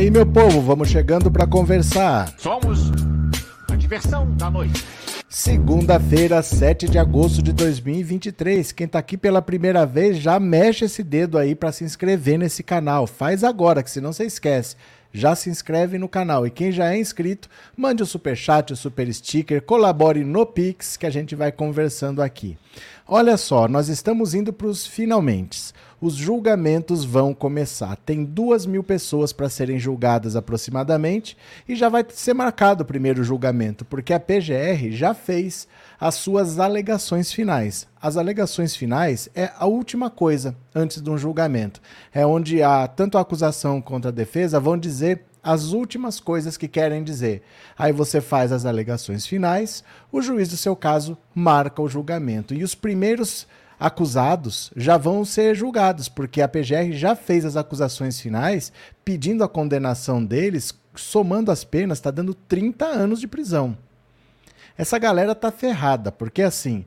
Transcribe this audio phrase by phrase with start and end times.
[0.00, 2.32] aí, meu povo, vamos chegando para conversar.
[2.38, 2.90] Somos
[3.70, 4.82] a diversão da noite.
[5.28, 8.72] Segunda-feira, 7 de agosto de 2023.
[8.72, 12.62] Quem tá aqui pela primeira vez, já mexe esse dedo aí para se inscrever nesse
[12.62, 13.06] canal.
[13.06, 14.74] Faz agora, que senão você esquece
[15.12, 16.46] já se inscreve no canal.
[16.46, 20.96] E quem já é inscrito, mande o super chat, o super sticker, colabore no Pix
[20.96, 22.56] que a gente vai conversando aqui.
[23.06, 25.72] Olha só, nós estamos indo para os finalmente.
[26.00, 27.94] Os julgamentos vão começar.
[27.94, 31.36] Tem duas mil pessoas para serem julgadas aproximadamente
[31.68, 35.68] e já vai ser marcado o primeiro julgamento, porque a PGR já fez
[36.00, 37.86] as suas alegações finais.
[38.00, 41.82] As alegações finais é a última coisa antes de um julgamento.
[42.14, 46.68] É onde a, tanto a acusação quanto a defesa vão dizer as últimas coisas que
[46.68, 47.42] querem dizer.
[47.78, 52.54] Aí você faz as alegações finais, o juiz do seu caso marca o julgamento.
[52.54, 53.46] E os primeiros
[53.80, 58.70] acusados já vão ser julgados, porque a PGR já fez as acusações finais
[59.02, 63.76] pedindo a condenação deles, somando as penas, está dando 30 anos de prisão.
[64.76, 66.84] Essa galera tá ferrada, porque assim,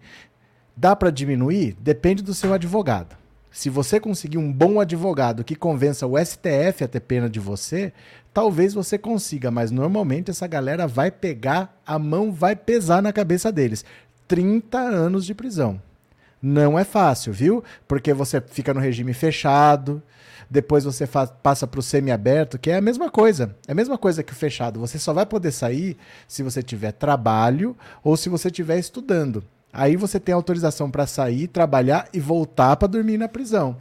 [0.77, 1.75] dá para diminuir?
[1.79, 3.17] Depende do seu advogado.
[3.51, 7.93] Se você conseguir um bom advogado que convença o STF a ter pena de você,
[8.33, 13.51] talvez você consiga, mas normalmente essa galera vai pegar, a mão vai pesar na cabeça
[13.51, 13.85] deles.
[14.27, 15.79] 30 anos de prisão.
[16.45, 17.63] Não é fácil, viu?
[17.87, 20.03] Porque você fica no regime fechado,
[20.49, 21.07] depois você
[21.41, 23.55] passa para o semiaberto, que é a mesma coisa.
[23.65, 24.77] É a mesma coisa que o fechado.
[24.81, 25.95] Você só vai poder sair
[26.27, 29.41] se você tiver trabalho ou se você estiver estudando.
[29.71, 33.77] Aí você tem autorização para sair, trabalhar e voltar para dormir na prisão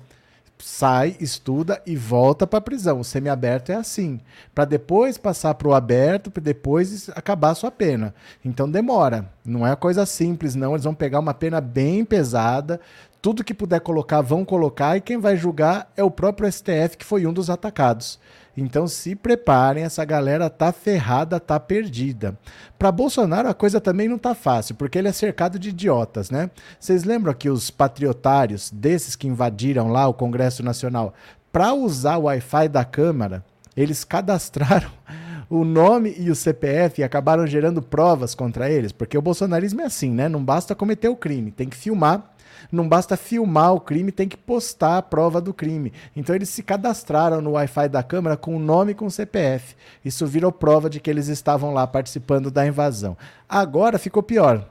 [0.63, 3.01] sai, estuda e volta para a prisão.
[3.01, 4.21] O semiaberto é assim,
[4.55, 8.15] para depois passar para o aberto, para depois acabar a sua pena.
[8.45, 12.81] Então demora, não é coisa simples não, eles vão pegar uma pena bem pesada,
[13.21, 17.05] tudo que puder colocar vão colocar e quem vai julgar é o próprio STF que
[17.05, 18.19] foi um dos atacados.
[18.57, 22.39] Então se preparem, essa galera tá ferrada, tá perdida.
[22.79, 26.51] Para Bolsonaro a coisa também não tá fácil, porque ele é cercado de idiotas, né?
[26.79, 31.15] Vocês lembram que os patriotários, desses que invadiram lá o Congresso Nacional,
[31.51, 33.45] para usar o Wi-Fi da Câmara,
[33.77, 34.91] eles cadastraram
[35.49, 39.85] o nome e o CPF e acabaram gerando provas contra eles, porque o bolsonarismo é
[39.85, 40.29] assim, né?
[40.29, 42.33] Não basta cometer o crime, tem que filmar
[42.71, 45.93] não basta filmar o crime, tem que postar a prova do crime.
[46.15, 49.75] Então eles se cadastraram no Wi-Fi da Câmara com o nome e com o CPF.
[50.05, 53.17] Isso virou prova de que eles estavam lá participando da invasão.
[53.49, 54.69] Agora ficou pior.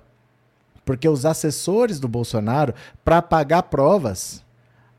[0.85, 2.74] Porque os assessores do Bolsonaro,
[3.06, 4.44] para pagar provas,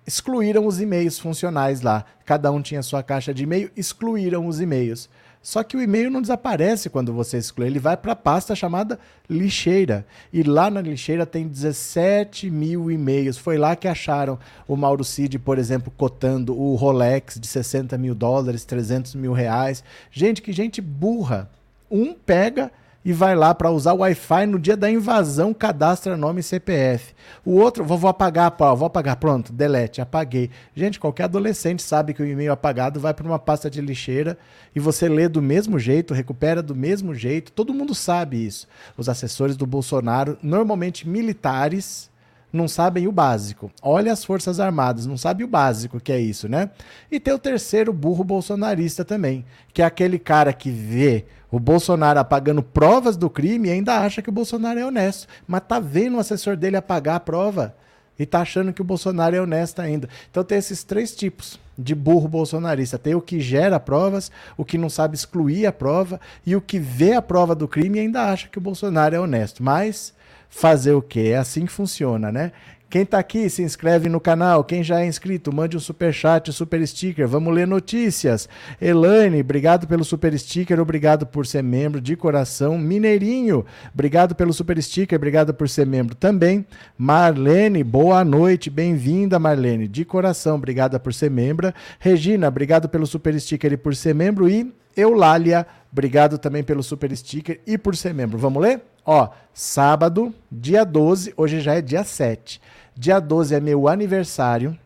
[0.06, 2.04] excluíram os e-mails funcionais lá.
[2.24, 5.08] Cada um tinha sua caixa de e-mail, excluíram os e-mails.
[5.42, 8.98] Só que o e-mail não desaparece quando você exclui, ele vai para a pasta chamada
[9.28, 10.06] lixeira.
[10.32, 13.36] E lá na lixeira tem 17 mil e-mails.
[13.36, 14.38] Foi lá que acharam
[14.68, 19.82] o Mauro Cid, por exemplo, cotando o Rolex de 60 mil dólares, 300 mil reais.
[20.12, 21.50] Gente, que gente burra.
[21.90, 22.70] Um pega
[23.04, 27.14] e vai lá para usar o Wi-Fi no dia da invasão, cadastra nome e CPF.
[27.44, 30.50] O outro, vou, vou apagar, vou apagar, pronto, delete, apaguei.
[30.74, 34.38] Gente, qualquer adolescente sabe que o e-mail apagado vai para uma pasta de lixeira
[34.74, 37.52] e você lê do mesmo jeito, recupera do mesmo jeito.
[37.52, 38.68] Todo mundo sabe isso.
[38.96, 42.10] Os assessores do Bolsonaro, normalmente militares,
[42.52, 43.70] não sabem o básico.
[43.82, 46.70] Olha as Forças Armadas, não sabe o básico que é isso, né?
[47.10, 52.18] E tem o terceiro burro bolsonarista também, que é aquele cara que vê o Bolsonaro
[52.18, 55.28] apagando provas do crime e ainda acha que o Bolsonaro é honesto.
[55.46, 57.76] Mas tá vendo o assessor dele apagar a prova
[58.18, 60.08] e tá achando que o Bolsonaro é honesto ainda.
[60.30, 62.98] Então tem esses três tipos de burro bolsonarista.
[62.98, 66.78] Tem o que gera provas, o que não sabe excluir a prova e o que
[66.78, 69.62] vê a prova do crime e ainda acha que o Bolsonaro é honesto.
[69.62, 70.14] Mas
[70.48, 71.32] fazer o quê?
[71.34, 72.52] É assim que funciona, né?
[72.92, 74.62] Quem está aqui, se inscreve no canal.
[74.62, 77.26] Quem já é inscrito, mande um super chat, super sticker.
[77.26, 78.46] Vamos ler notícias.
[78.78, 82.76] Elaine, obrigado pelo super sticker, obrigado por ser membro de coração.
[82.76, 86.66] Mineirinho, obrigado pelo super sticker, obrigado por ser membro também.
[86.98, 91.72] Marlene, boa noite, bem-vinda, Marlene, de coração, obrigada por ser membro.
[91.98, 94.50] Regina, obrigado pelo super sticker e por ser membro.
[94.50, 98.36] E Eulália, obrigado também pelo super sticker e por ser membro.
[98.36, 98.82] Vamos ler?
[99.04, 102.60] Ó, sábado, dia 12, hoje já é dia 7.
[102.94, 104.78] Dia 12 é meu aniversário.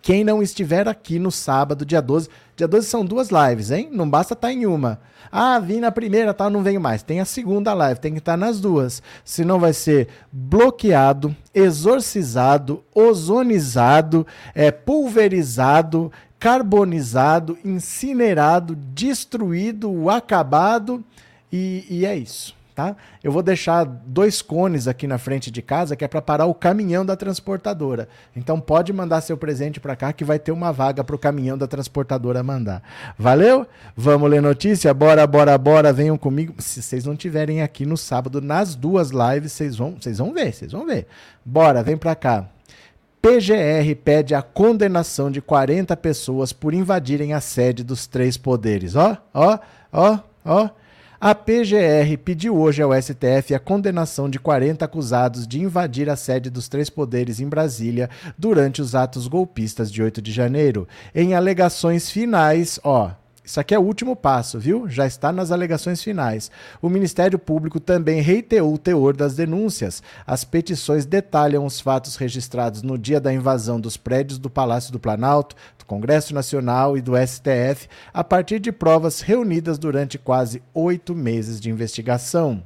[0.00, 3.90] Quem não estiver aqui no sábado, dia 12, dia 12 são duas lives, hein?
[3.92, 4.98] Não basta estar tá em uma.
[5.30, 7.02] Ah, vim na primeira, tal, tá, não venho mais.
[7.02, 9.02] Tem a segunda live, tem que estar tá nas duas.
[9.24, 21.04] Senão vai ser bloqueado, exorcizado, ozonizado, é, pulverizado, carbonizado, incinerado, destruído, acabado.
[21.52, 22.96] E, e é isso tá?
[23.22, 26.54] Eu vou deixar dois cones aqui na frente de casa que é para parar o
[26.54, 28.08] caminhão da transportadora.
[28.34, 31.56] Então pode mandar seu presente para cá que vai ter uma vaga para o caminhão
[31.56, 32.82] da transportadora mandar.
[33.18, 33.66] Valeu?
[33.96, 34.92] Vamos ler notícia?
[34.92, 36.54] Bora, bora, bora, venham comigo.
[36.58, 40.52] Se vocês não tiverem aqui no sábado nas duas lives, vocês vão, vocês vão ver,
[40.52, 41.06] vocês vão ver.
[41.44, 42.48] Bora, vem para cá.
[43.22, 48.96] PGR pede a condenação de 40 pessoas por invadirem a sede dos três poderes.
[48.96, 49.58] Ó, ó,
[49.92, 50.68] ó, ó.
[51.24, 56.50] A PGR pediu hoje ao STF a condenação de 40 acusados de invadir a sede
[56.50, 60.88] dos três poderes em Brasília durante os atos golpistas de 8 de janeiro.
[61.14, 63.12] Em alegações finais, ó,
[63.44, 64.88] isso aqui é o último passo, viu?
[64.88, 66.48] Já está nas alegações finais.
[66.80, 70.00] O Ministério Público também reiterou o teor das denúncias.
[70.24, 75.00] As petições detalham os fatos registrados no dia da invasão dos prédios do Palácio do
[75.00, 81.12] Planalto, do Congresso Nacional e do STF, a partir de provas reunidas durante quase oito
[81.12, 82.62] meses de investigação.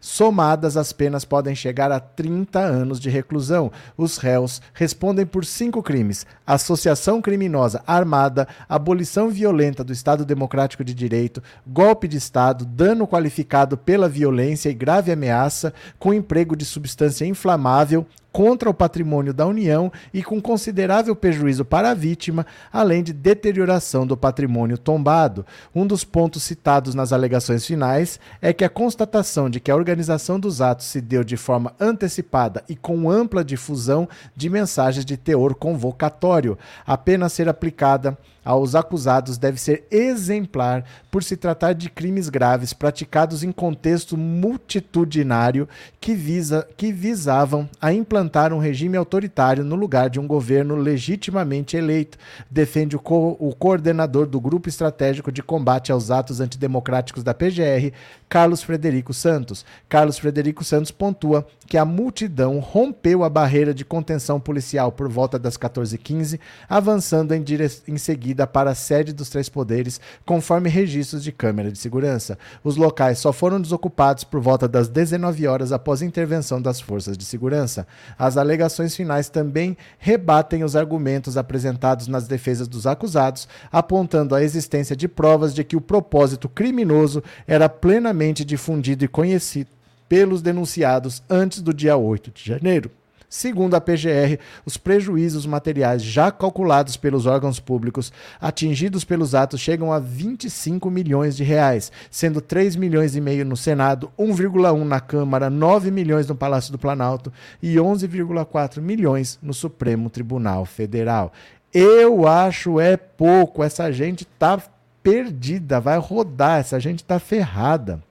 [0.00, 3.72] Somadas, as penas podem chegar a 30 anos de reclusão.
[3.96, 10.94] Os réus respondem por cinco crimes: associação criminosa armada, abolição violenta do Estado Democrático de
[10.94, 17.24] Direito, golpe de Estado, dano qualificado pela violência e grave ameaça, com emprego de substância
[17.24, 18.06] inflamável,
[18.38, 24.06] contra o patrimônio da União e com considerável prejuízo para a vítima, além de deterioração
[24.06, 25.44] do patrimônio tombado.
[25.74, 30.38] Um dos pontos citados nas alegações finais é que a constatação de que a organização
[30.38, 35.56] dos atos se deu de forma antecipada e com ampla difusão de mensagens de teor
[35.56, 36.56] convocatório,
[36.86, 38.16] apenas ser aplicada
[38.48, 45.68] aos acusados deve ser exemplar por se tratar de crimes graves praticados em contexto multitudinário
[46.00, 51.76] que, visa, que visavam a implantar um regime autoritário no lugar de um governo legitimamente
[51.76, 52.16] eleito,
[52.50, 57.92] defende o, co o coordenador do Grupo Estratégico de Combate aos Atos Antidemocráticos da PGR,
[58.30, 59.62] Carlos Frederico Santos.
[59.90, 65.38] Carlos Frederico Santos pontua que a multidão rompeu a barreira de contenção policial por volta
[65.38, 67.44] das 14h15, avançando em,
[67.86, 72.38] em seguida para a sede dos Três Poderes, conforme registros de câmera de segurança.
[72.62, 77.16] Os locais só foram desocupados por volta das 19 horas após a intervenção das forças
[77.16, 77.86] de segurança.
[78.18, 84.96] As alegações finais também rebatem os argumentos apresentados nas defesas dos acusados, apontando a existência
[84.96, 89.70] de provas de que o propósito criminoso era plenamente difundido e conhecido
[90.08, 92.90] pelos denunciados antes do dia 8 de janeiro.
[93.28, 98.10] Segundo a PGR, os prejuízos materiais já calculados pelos órgãos públicos
[98.40, 103.56] atingidos pelos atos chegam a 25 milhões de reais, sendo 3 milhões e meio no
[103.56, 107.30] Senado, 1,1 na Câmara, 9 milhões no Palácio do Planalto
[107.62, 111.30] e 11,4 milhões no Supremo Tribunal Federal.
[111.72, 114.58] Eu acho é pouco, essa gente tá
[115.02, 118.02] perdida, vai rodar, essa gente tá ferrada.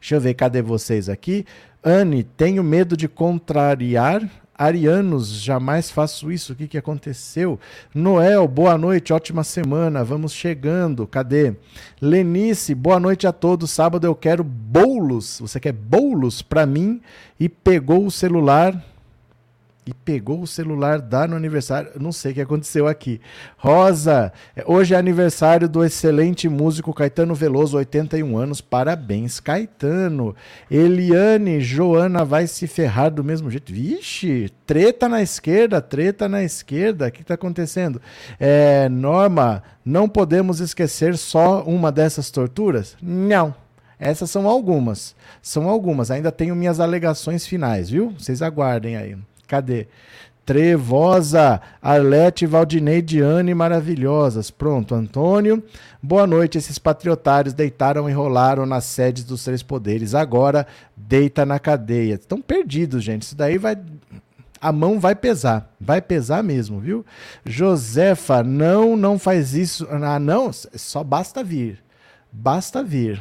[0.00, 1.44] Deixa eu ver, cadê vocês aqui?
[1.84, 6.52] Anne, tenho medo de contrariar Arianos, jamais faço isso.
[6.52, 7.58] O que, que aconteceu?
[7.92, 10.04] Noel, boa noite, ótima semana.
[10.04, 11.06] Vamos chegando.
[11.08, 11.56] Cadê?
[12.00, 13.72] Lenice, boa noite a todos.
[13.72, 15.40] Sábado eu quero bolos.
[15.40, 17.00] Você quer bolos para mim?
[17.38, 18.80] E pegou o celular
[19.86, 21.90] e pegou o celular da no aniversário.
[22.00, 23.20] Não sei o que aconteceu aqui.
[23.56, 24.32] Rosa,
[24.66, 28.60] hoje é aniversário do excelente músico Caetano Veloso, 81 anos.
[28.60, 30.34] Parabéns, Caetano.
[30.70, 33.72] Eliane, Joana vai se ferrar do mesmo jeito.
[33.72, 37.08] Vixe, treta na esquerda, treta na esquerda.
[37.08, 38.00] O que está acontecendo?
[38.40, 42.96] É, Norma, não podemos esquecer só uma dessas torturas?
[43.02, 43.54] Não.
[43.98, 45.14] Essas são algumas.
[45.40, 46.10] São algumas.
[46.10, 48.12] Ainda tenho minhas alegações finais, viu?
[48.18, 49.16] Vocês aguardem aí.
[49.46, 49.86] Cadê?
[50.44, 54.50] Trevosa, Arlete, Valdinei, Diane, maravilhosas.
[54.50, 55.62] Pronto, Antônio.
[56.02, 56.58] Boa noite.
[56.58, 60.14] Esses patriotários deitaram e rolaram nas sedes dos três poderes.
[60.14, 62.14] Agora deita na cadeia.
[62.14, 63.22] Estão perdidos, gente.
[63.22, 63.78] Isso daí vai.
[64.60, 65.70] A mão vai pesar.
[65.80, 67.06] Vai pesar mesmo, viu?
[67.44, 69.86] Josefa, não, não faz isso.
[69.90, 71.82] Ah, não, só basta vir.
[72.30, 73.20] Basta vir.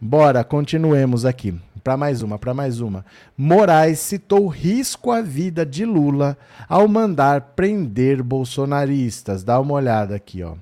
[0.00, 1.52] Bora, continuemos aqui.
[1.88, 3.02] Para mais uma, para mais uma.
[3.34, 6.36] Moraes citou risco à vida de Lula
[6.68, 9.42] ao mandar prender bolsonaristas.
[9.42, 10.52] Dá uma olhada aqui, ó.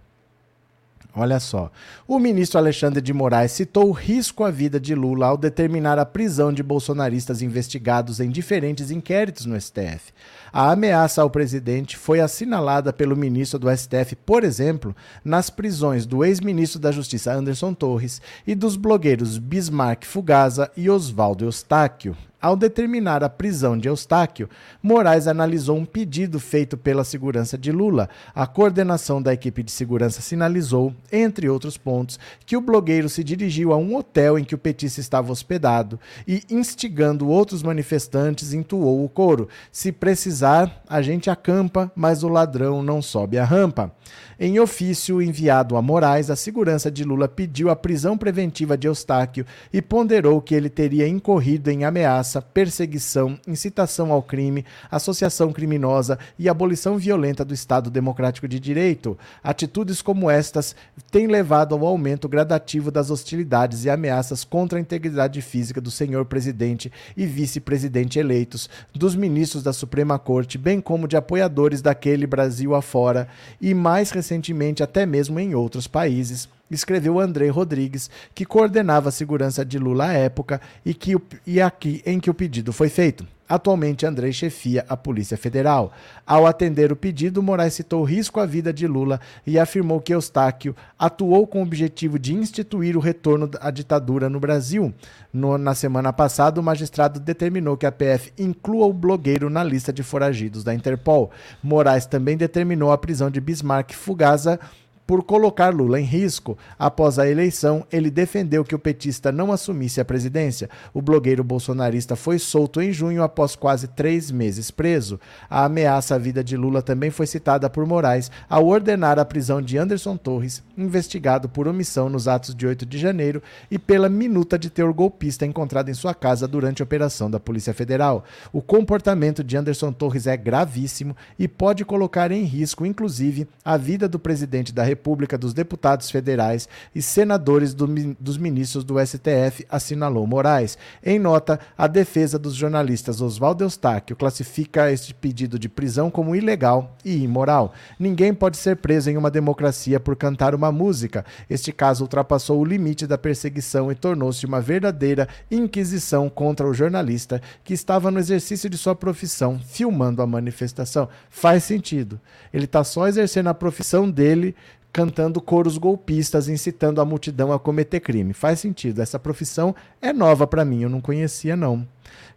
[1.19, 1.71] Olha só.
[2.07, 6.05] O ministro Alexandre de Moraes citou o risco à vida de Lula ao determinar a
[6.05, 10.13] prisão de bolsonaristas investigados em diferentes inquéritos no STF.
[10.53, 14.95] A ameaça ao presidente foi assinalada pelo ministro do STF, por exemplo,
[15.25, 21.47] nas prisões do ex-ministro da Justiça Anderson Torres e dos blogueiros Bismarck Fugaza e Oswaldo
[21.47, 22.15] Eustáquio.
[22.47, 24.49] Ao determinar a prisão de Eustáquio,
[24.81, 28.09] Moraes analisou um pedido feito pela segurança de Lula.
[28.33, 33.73] A coordenação da equipe de segurança sinalizou, entre outros pontos, que o blogueiro se dirigiu
[33.73, 39.09] a um hotel em que o petista estava hospedado e, instigando outros manifestantes, intuou o
[39.09, 43.93] coro: Se precisar, a gente acampa, mas o ladrão não sobe a rampa.
[44.39, 49.47] Em ofício enviado a Moraes, a segurança de Lula pediu a prisão preventiva de Eustáquio
[49.73, 56.49] e ponderou que ele teria incorrido em ameaça, perseguição, incitação ao crime, associação criminosa e
[56.49, 59.19] abolição violenta do Estado Democrático de Direito.
[59.43, 60.75] Atitudes como estas
[61.11, 66.25] têm levado ao aumento gradativo das hostilidades e ameaças contra a integridade física do senhor
[66.25, 72.75] presidente e vice-presidente eleitos, dos ministros da Suprema Corte, bem como de apoiadores daquele Brasil
[72.75, 73.29] afora
[73.61, 79.65] e mais recentemente até mesmo em outros países, escreveu André Rodrigues, que coordenava a segurança
[79.65, 83.27] de Lula à época e, que, e aqui em que o pedido foi feito.
[83.49, 85.93] Atualmente, André chefia a Polícia Federal.
[86.27, 90.75] Ao atender o pedido, Moraes citou risco à vida de Lula e afirmou que Eustáquio
[90.99, 94.93] atuou com o objetivo de instituir o retorno à ditadura no Brasil.
[95.33, 99.93] No, na semana passada, o magistrado determinou que a PF inclua o blogueiro na lista
[99.93, 101.31] de foragidos da Interpol.
[101.63, 104.59] Moraes também determinou a prisão de Bismarck Fugaza
[105.07, 106.59] por colocar Lula em risco.
[106.79, 110.69] Após a eleição, ele defendeu que o petista não assumisse a presidência.
[110.93, 115.21] O blogueiro bolsonarista foi solto em junho após quase três meses preso.
[115.49, 119.63] A ameaça à vida de Lula também foi citada por Moraes ao ordenar a prisão
[119.63, 124.59] de Anderson Torres, investigado por omissão nos atos de 8 de janeiro e pela minuta
[124.59, 128.25] de teor golpista encontrada em sua casa durante a operação da Polícia Federal.
[128.53, 134.09] O comportamento de Anderson Torres é gravíssimo e pode colocar em risco, inclusive, a vida
[134.09, 137.87] do presidente da República República, dos deputados federais e senadores do,
[138.19, 140.79] dos ministros do STF, assinalou Moraes.
[141.05, 146.97] Em nota, a defesa dos jornalistas Oswaldo Eustáquio classifica este pedido de prisão como ilegal
[147.05, 147.75] e imoral.
[147.99, 151.25] Ninguém pode ser preso em uma democracia por cantar uma música.
[151.49, 157.41] Este caso ultrapassou o limite da perseguição e tornou-se uma verdadeira inquisição contra o jornalista
[157.63, 161.09] que estava no exercício de sua profissão, filmando a manifestação.
[161.29, 162.19] Faz sentido.
[162.53, 164.55] Ele está só exercendo a profissão dele
[164.97, 168.33] cantando coros golpistas, incitando a multidão a cometer crime.
[168.33, 169.03] Faz sentido.
[169.03, 171.87] Essa profissão é nova para mim, eu não conhecia não.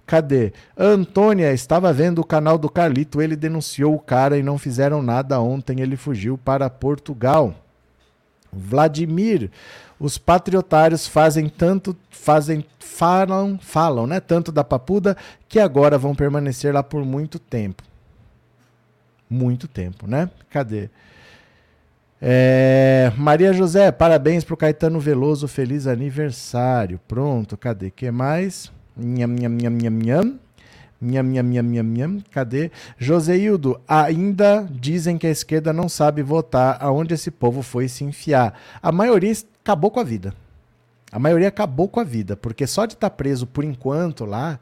[0.05, 0.51] Cadê?
[0.77, 5.39] Antônia, estava vendo o canal do Carlito, ele denunciou o cara e não fizeram nada
[5.39, 7.55] ontem, ele fugiu para Portugal.
[8.51, 9.49] Vladimir,
[9.97, 15.15] os patriotários fazem tanto, fazem, falam, falam, né, tanto da papuda
[15.47, 17.83] que agora vão permanecer lá por muito tempo.
[19.29, 20.29] Muito tempo, né?
[20.49, 20.89] Cadê?
[22.21, 26.99] É, Maria José, parabéns pro Caetano Veloso, feliz aniversário.
[27.07, 27.89] Pronto, cadê?
[27.89, 28.71] que mais?
[28.97, 30.39] Nham, nham, nham, nham, nham.
[31.01, 32.23] Nham, nham, nham, nham, nham.
[32.29, 32.71] Cadê?
[32.97, 38.53] Joseildo, ainda dizem que a esquerda não sabe votar aonde esse povo foi se enfiar.
[38.81, 39.31] A maioria
[39.63, 40.33] acabou com a vida.
[41.11, 44.59] A maioria acabou com a vida, porque só de estar tá preso por enquanto lá,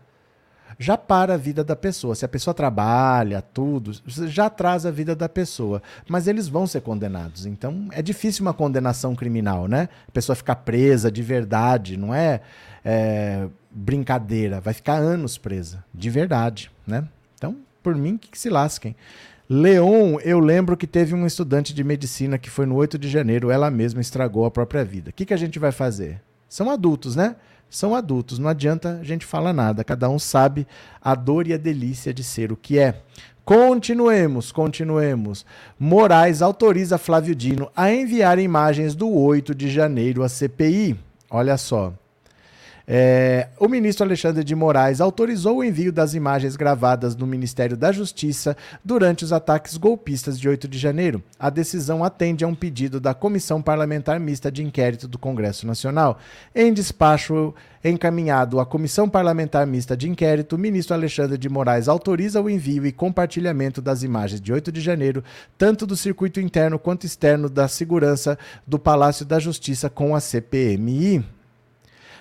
[0.79, 2.15] já para a vida da pessoa.
[2.15, 5.81] Se a pessoa trabalha, tudo, já atrasa a vida da pessoa.
[6.07, 7.45] Mas eles vão ser condenados.
[7.45, 9.89] Então é difícil uma condenação criminal, né?
[10.07, 12.41] A pessoa ficar presa de verdade, não é,
[12.85, 14.61] é brincadeira.
[14.61, 17.07] Vai ficar anos presa, de verdade, né?
[17.35, 18.95] Então, por mim, que, que se lasquem.
[19.49, 23.49] Leon, eu lembro que teve um estudante de medicina que foi no 8 de janeiro,
[23.49, 25.09] ela mesma estragou a própria vida.
[25.09, 26.21] O que, que a gente vai fazer?
[26.49, 27.37] São adultos, né?
[27.69, 30.67] São adultos, não adianta a gente falar nada, cada um sabe
[31.01, 33.01] a dor e a delícia de ser o que é.
[33.43, 35.45] Continuemos, continuemos.
[35.79, 40.99] Moraes autoriza Flávio Dino a enviar imagens do 8 de janeiro à CPI.
[41.29, 41.93] Olha só.
[42.89, 47.91] É, o ministro Alexandre de Moraes autorizou o envio das imagens gravadas no Ministério da
[47.91, 51.21] Justiça durante os ataques golpistas de 8 de janeiro.
[51.37, 56.17] A decisão atende a um pedido da Comissão Parlamentar Mista de Inquérito do Congresso Nacional.
[56.55, 57.53] Em despacho
[57.83, 62.85] encaminhado à Comissão Parlamentar Mista de Inquérito, o ministro Alexandre de Moraes autoriza o envio
[62.85, 65.21] e compartilhamento das imagens de 8 de janeiro,
[65.57, 71.36] tanto do circuito interno quanto externo da segurança do Palácio da Justiça com a CPMI.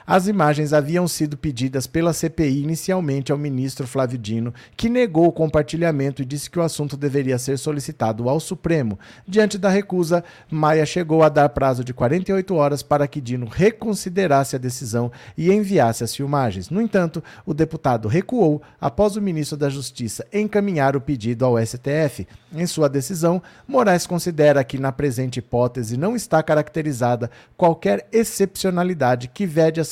[0.06, 5.32] As imagens haviam sido pedidas pela CPI inicialmente ao ministro Flávio Dino, que negou o
[5.32, 8.96] compartilhamento e disse que o assunto deveria ser solicitado ao Supremo.
[9.26, 14.54] Diante da recusa, Maia chegou a dar prazo de 48 horas para que Dino reconsiderasse
[14.54, 16.70] a decisão e enviasse as filmagens.
[16.70, 22.28] No entanto, o deputado recuou após o ministro da Justiça encaminhar o pedido ao STF.
[22.54, 29.44] Em sua decisão, Moraes considera que, na presente hipótese, não está caracterizada qualquer excepcionalidade que
[29.44, 29.84] vede a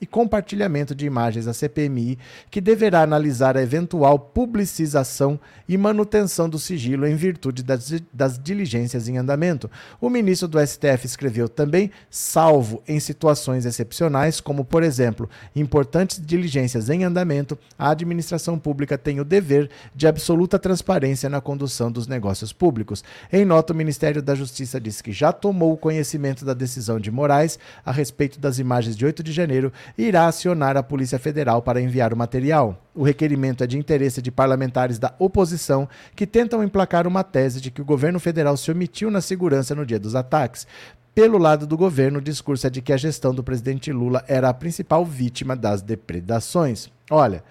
[0.00, 2.18] e compartilhamento de imagens à CPMI,
[2.50, 5.38] que deverá analisar a eventual publicização
[5.68, 9.70] e manutenção do sigilo em virtude das, das diligências em andamento.
[10.00, 16.90] O ministro do STF escreveu também, salvo em situações excepcionais, como, por exemplo, importantes diligências
[16.90, 22.52] em andamento, a administração pública tem o dever de absoluta transparência na condução dos negócios
[22.52, 23.02] públicos.
[23.32, 27.58] Em nota, o Ministério da Justiça disse que já tomou conhecimento da decisão de Moraes
[27.84, 32.12] a respeito das imagens de 8 de janeiro irá acionar a Polícia Federal para enviar
[32.12, 32.86] o material.
[32.94, 37.70] O requerimento é de interesse de parlamentares da oposição que tentam emplacar uma tese de
[37.70, 40.66] que o governo federal se omitiu na segurança no dia dos ataques.
[41.14, 44.48] Pelo lado do governo, o discurso é de que a gestão do presidente Lula era
[44.48, 46.88] a principal vítima das depredações.
[47.10, 47.42] Olha,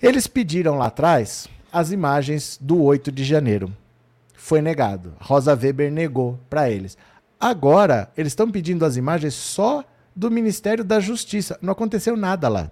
[0.00, 3.72] eles pediram lá atrás as imagens do 8 de janeiro.
[4.34, 5.14] Foi negado.
[5.20, 6.96] Rosa Weber negou para eles.
[7.38, 9.84] Agora, eles estão pedindo as imagens só
[10.16, 11.58] do Ministério da Justiça.
[11.60, 12.70] Não aconteceu nada lá.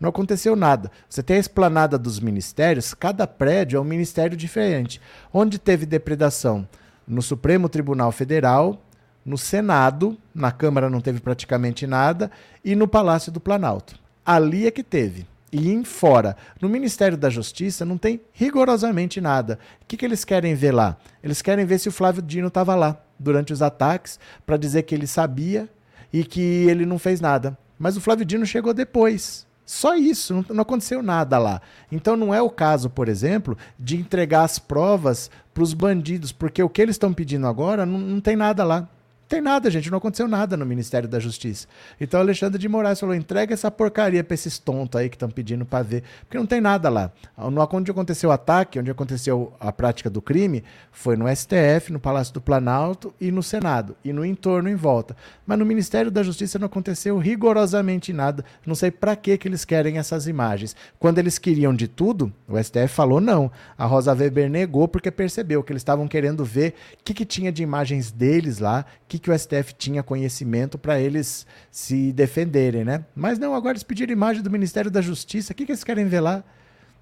[0.00, 0.92] Não aconteceu nada.
[1.10, 5.00] Você tem a esplanada dos ministérios, cada prédio é um ministério diferente.
[5.32, 6.68] Onde teve depredação?
[7.06, 8.80] No Supremo Tribunal Federal,
[9.24, 12.30] no Senado, na Câmara não teve praticamente nada,
[12.64, 13.98] e no Palácio do Planalto.
[14.24, 15.26] Ali é que teve.
[15.50, 19.58] E em fora, no Ministério da Justiça, não tem rigorosamente nada.
[19.82, 20.96] O que, que eles querem ver lá?
[21.24, 24.94] Eles querem ver se o Flávio Dino estava lá durante os ataques, para dizer que
[24.94, 25.68] ele sabia
[26.12, 27.56] e que ele não fez nada.
[27.78, 29.46] Mas o Flávio Dino chegou depois.
[29.64, 31.60] Só isso, não, não, aconteceu nada lá.
[31.92, 36.62] Então não é o caso, por exemplo, de entregar as provas para os bandidos, porque
[36.62, 38.88] o que eles estão pedindo agora não, não tem nada lá.
[39.28, 41.68] Tem nada, gente, não aconteceu nada no Ministério da Justiça.
[42.00, 45.66] Então Alexandre de Moraes falou: entrega essa porcaria para esses tontos aí que estão pedindo
[45.66, 47.12] para ver, porque não tem nada lá.
[47.36, 52.32] Onde aconteceu o ataque, onde aconteceu a prática do crime, foi no STF, no Palácio
[52.32, 55.14] do Planalto e no Senado, e no entorno em volta.
[55.46, 58.42] Mas no Ministério da Justiça não aconteceu rigorosamente nada.
[58.64, 60.74] Não sei para que que eles querem essas imagens.
[60.98, 63.52] Quando eles queriam de tudo, o STF falou não.
[63.76, 67.52] A Rosa Weber negou porque percebeu que eles estavam querendo ver o que, que tinha
[67.52, 73.04] de imagens deles lá, que que, o STF tinha conhecimento para eles se defenderem, né?
[73.14, 75.52] Mas não, agora eles pediram imagem do Ministério da Justiça.
[75.52, 76.42] O que, que eles querem ver lá?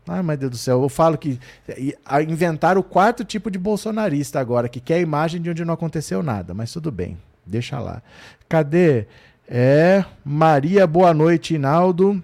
[0.08, 1.40] Ai, meu Deus do céu, eu falo que
[2.28, 6.54] inventaram o quarto tipo de bolsonarista agora, que quer imagem de onde não aconteceu nada,
[6.54, 8.00] mas tudo bem, deixa lá.
[8.48, 9.06] Cadê?
[9.48, 12.22] É, Maria, boa noite, Inaldo.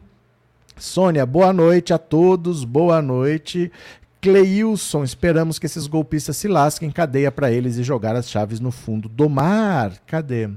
[0.77, 3.71] Sônia, boa noite a todos, boa noite.
[4.23, 8.71] Cleilson, esperamos que esses golpistas se lasquem, cadeia para eles e jogar as chaves no
[8.71, 9.95] fundo do mar.
[10.07, 10.49] Cadê?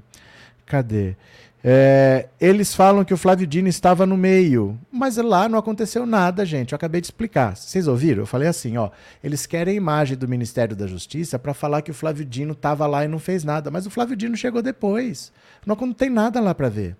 [0.67, 1.15] Cadê?
[1.63, 6.45] É, eles falam que o Flávio Dino estava no meio, mas lá não aconteceu nada,
[6.45, 6.73] gente.
[6.73, 7.57] Eu acabei de explicar.
[7.57, 8.21] Vocês ouviram?
[8.21, 8.91] Eu falei assim, ó.
[9.23, 12.85] Eles querem a imagem do Ministério da Justiça para falar que o Flávio Dino estava
[12.85, 15.33] lá e não fez nada, mas o Flávio Dino chegou depois.
[15.65, 16.95] Não, não tem nada lá para ver.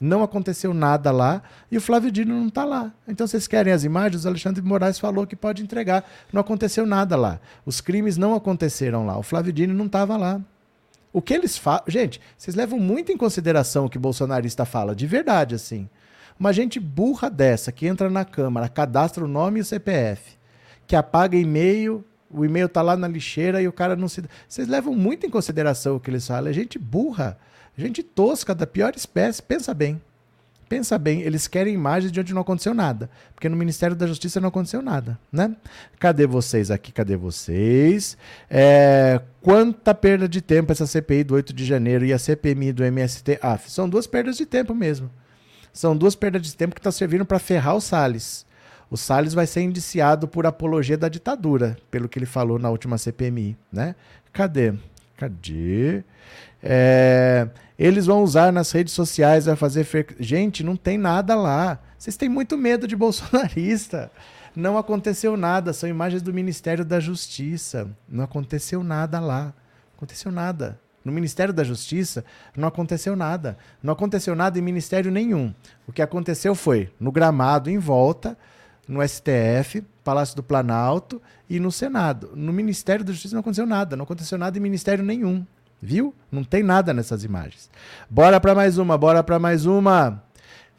[0.00, 2.92] Não aconteceu nada lá e o Flávio Dino não está lá.
[3.06, 4.24] Então vocês querem as imagens?
[4.24, 6.08] O Alexandre de Moraes falou que pode entregar.
[6.32, 7.40] Não aconteceu nada lá.
[7.66, 9.18] Os crimes não aconteceram lá.
[9.18, 10.40] O Flávio Dino não estava lá.
[11.12, 11.82] O que eles falam.
[11.88, 15.88] Gente, vocês levam muito em consideração o que o bolsonarista fala, de verdade, assim.
[16.38, 20.38] Uma gente burra dessa que entra na Câmara, cadastra o nome e o CPF,
[20.86, 24.22] que apaga e-mail, o e-mail está lá na lixeira e o cara não se.
[24.46, 26.50] Vocês levam muito em consideração o que eles falam.
[26.50, 27.38] É gente burra.
[27.78, 30.02] Gente tosca da pior espécie, pensa bem.
[30.68, 33.08] Pensa bem, eles querem imagens de onde não aconteceu nada.
[33.32, 35.56] Porque no Ministério da Justiça não aconteceu nada, né?
[35.98, 36.90] Cadê vocês aqui?
[36.90, 38.18] Cadê vocês?
[38.50, 42.84] É, quanta perda de tempo essa CPI do 8 de janeiro e a CPMI do
[42.84, 43.38] MST?
[43.40, 45.08] Ah, são duas perdas de tempo mesmo.
[45.72, 48.44] São duas perdas de tempo que estão tá servindo para ferrar o Salles.
[48.90, 52.98] O Salles vai ser indiciado por apologia da ditadura, pelo que ele falou na última
[52.98, 53.94] CPMI, né?
[54.32, 54.74] Cadê?
[55.18, 56.04] Cadê?
[56.62, 59.86] É, eles vão usar nas redes sociais, vai fazer.
[60.18, 61.78] Gente, não tem nada lá.
[61.98, 64.10] Vocês têm muito medo de bolsonarista.
[64.54, 65.72] Não aconteceu nada.
[65.72, 67.90] São imagens do Ministério da Justiça.
[68.08, 69.52] Não aconteceu nada lá.
[69.96, 70.80] Aconteceu nada.
[71.04, 72.24] No Ministério da Justiça
[72.56, 73.58] não aconteceu nada.
[73.82, 75.54] Não aconteceu nada em ministério nenhum.
[75.86, 78.36] O que aconteceu foi no gramado em volta,
[78.88, 82.30] no STF, Palácio do Planalto e no Senado.
[82.34, 83.94] No Ministério da Justiça não aconteceu nada.
[83.94, 85.44] Não aconteceu nada em ministério nenhum.
[85.80, 86.14] Viu?
[86.32, 87.70] Não tem nada nessas imagens.
[88.08, 90.22] Bora para mais uma, bora para mais uma.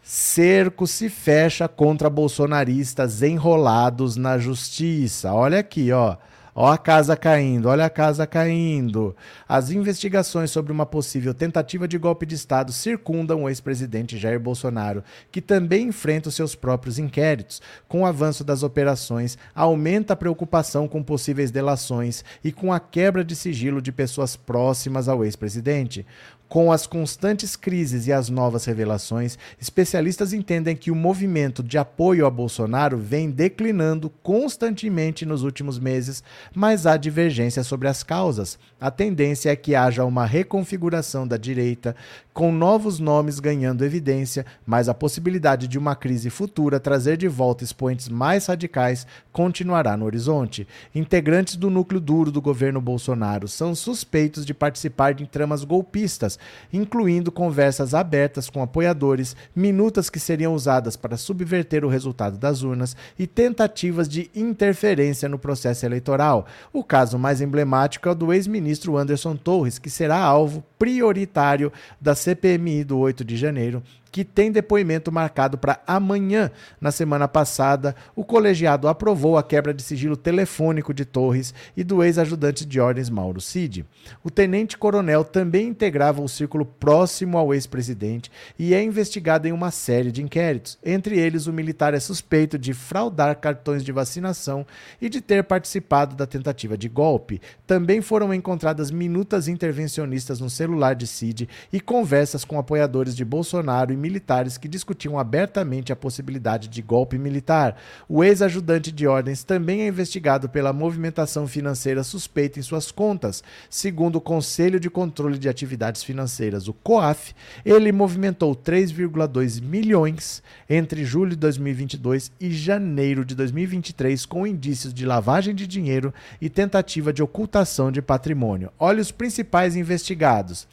[0.02, 5.32] Cerco se fecha contra bolsonaristas enrolados na justiça.
[5.32, 6.18] Olha aqui, ó.
[6.62, 9.16] Ó a casa caindo, olha a casa caindo.
[9.48, 15.02] As investigações sobre uma possível tentativa de golpe de Estado circundam o ex-presidente Jair Bolsonaro,
[15.32, 17.62] que também enfrenta os seus próprios inquéritos.
[17.88, 23.24] Com o avanço das operações, aumenta a preocupação com possíveis delações e com a quebra
[23.24, 26.06] de sigilo de pessoas próximas ao ex-presidente.
[26.50, 32.26] Com as constantes crises e as novas revelações, especialistas entendem que o movimento de apoio
[32.26, 38.58] a Bolsonaro vem declinando constantemente nos últimos meses, mas há divergência sobre as causas.
[38.82, 41.96] A tendência é que haja uma reconfiguração da direita,
[42.34, 47.64] com novos nomes ganhando evidência, mas a possibilidade de uma crise futura trazer de volta
[47.64, 50.68] expoentes mais radicais continuará no horizonte.
[50.96, 56.39] Integrantes do núcleo duro do governo Bolsonaro são suspeitos de participar de tramas golpistas
[56.72, 62.96] incluindo conversas abertas com apoiadores, minutas que seriam usadas para subverter o resultado das urnas
[63.18, 66.46] e tentativas de interferência no processo eleitoral.
[66.74, 72.16] O caso mais emblemático é o do ex-ministro Anderson Torres, que será alvo prioritário da
[72.16, 76.52] CPMI do 8 de janeiro que tem depoimento marcado para amanhã.
[76.80, 82.04] Na semana passada, o colegiado aprovou a quebra de sigilo telefônico de Torres e do
[82.04, 83.86] ex-ajudante de ordens Mauro Cid.
[84.24, 90.12] O tenente-coronel também integrava o círculo próximo ao ex-presidente e é investigado em uma série
[90.12, 90.78] de inquéritos.
[90.84, 94.66] Entre eles, o militar é suspeito de fraudar cartões de vacinação
[95.02, 97.42] e de ter participado da tentativa de golpe.
[97.66, 103.94] Também foram encontradas minutas intervencionistas no celular de Cid e conversas com apoiadores de Bolsonaro
[103.94, 107.76] e militares que discutiam abertamente a possibilidade de golpe militar.
[108.08, 113.44] O ex-ajudante de ordens também é investigado pela movimentação financeira suspeita em suas contas.
[113.70, 117.36] Segundo o Conselho de Controle de Atividades Financeiras, o COAF,
[117.66, 125.06] ele movimentou 3,2 milhões entre julho de 2022 e janeiro de 2023 com indícios de
[125.06, 128.72] lavagem de dinheiro e tentativa de ocultação de patrimônio.
[128.80, 130.68] Olha os principais investigados.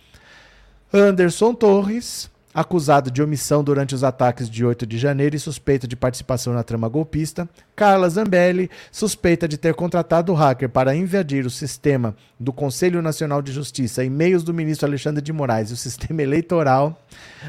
[0.93, 5.95] Anderson Torres, acusado de omissão durante os ataques de 8 de janeiro e suspeito de
[5.95, 7.47] participação na trama golpista.
[7.77, 13.43] Carla Zambelli, suspeita de ter contratado o hacker para invadir o sistema do Conselho Nacional
[13.43, 16.99] de Justiça e meios do ministro Alexandre de Moraes e o sistema eleitoral.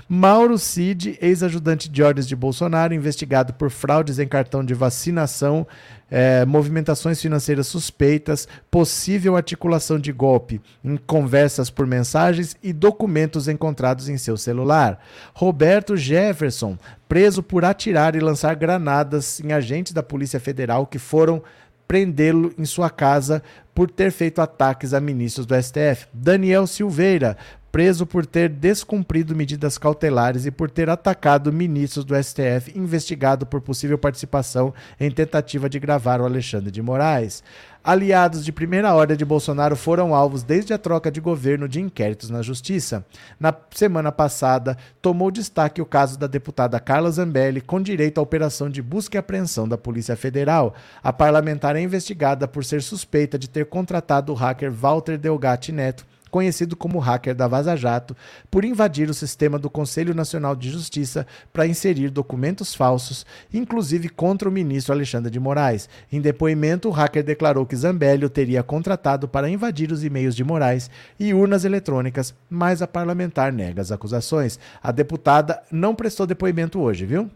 [0.10, 5.66] Mauro Cid, ex-ajudante de ordens de Bolsonaro, investigado por fraudes em cartão de vacinação
[6.10, 14.10] é, movimentações financeiras suspeitas, possível articulação de golpe em conversas por mensagens e documentos encontrados
[14.10, 15.00] em seu celular.
[15.34, 21.42] Roberto Jefferson, preso por atirar e lançar granadas em agentes da Polícia Federal que foram
[21.88, 23.42] prendê-lo em sua casa
[23.74, 26.08] por ter feito ataques a ministros do STF.
[26.12, 27.38] Daniel Silveira,
[27.72, 33.62] preso por ter descumprido medidas cautelares e por ter atacado ministros do STF, investigado por
[33.62, 37.44] possível participação em tentativa de gravar o Alexandre de Moraes.
[37.84, 42.30] Aliados de primeira ordem de Bolsonaro foram alvos desde a troca de governo de inquéritos
[42.30, 43.06] na Justiça.
[43.40, 48.70] Na semana passada, tomou destaque o caso da deputada Carla Zambelli, com direito à operação
[48.70, 50.76] de busca e apreensão da Polícia Federal.
[51.02, 56.06] A parlamentar é investigada por ser suspeita de ter contratado o hacker Walter Delgatti Neto
[56.30, 58.16] conhecido como hacker da Vaza Jato,
[58.50, 64.50] por invadir o sistema do Conselho Nacional de Justiça para inserir documentos falsos, inclusive contra
[64.50, 65.90] o ministro Alexandre de Moraes.
[66.12, 70.44] Em depoimento, o hacker declarou que Zambelli o teria contratado para invadir os e-mails de
[70.44, 74.60] Moraes e urnas eletrônicas, mas a parlamentar nega as acusações.
[74.82, 77.30] A deputada não prestou depoimento hoje, viu?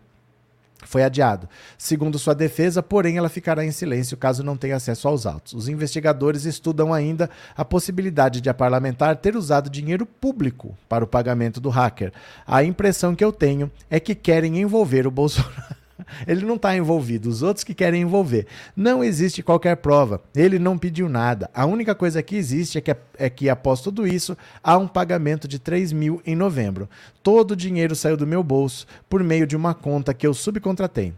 [0.85, 1.47] Foi adiado.
[1.77, 5.53] Segundo sua defesa, porém, ela ficará em silêncio caso não tenha acesso aos autos.
[5.53, 11.07] Os investigadores estudam ainda a possibilidade de a parlamentar ter usado dinheiro público para o
[11.07, 12.11] pagamento do hacker.
[12.45, 15.80] A impressão que eu tenho é que querem envolver o Bolsonaro.
[16.27, 18.47] Ele não está envolvido, os outros que querem envolver.
[18.75, 20.21] Não existe qualquer prova.
[20.35, 21.49] Ele não pediu nada.
[21.53, 25.47] A única coisa que existe é que, é que após tudo isso, há um pagamento
[25.47, 26.89] de 3 mil em novembro.
[27.23, 31.13] Todo o dinheiro saiu do meu bolso por meio de uma conta que eu subcontratei.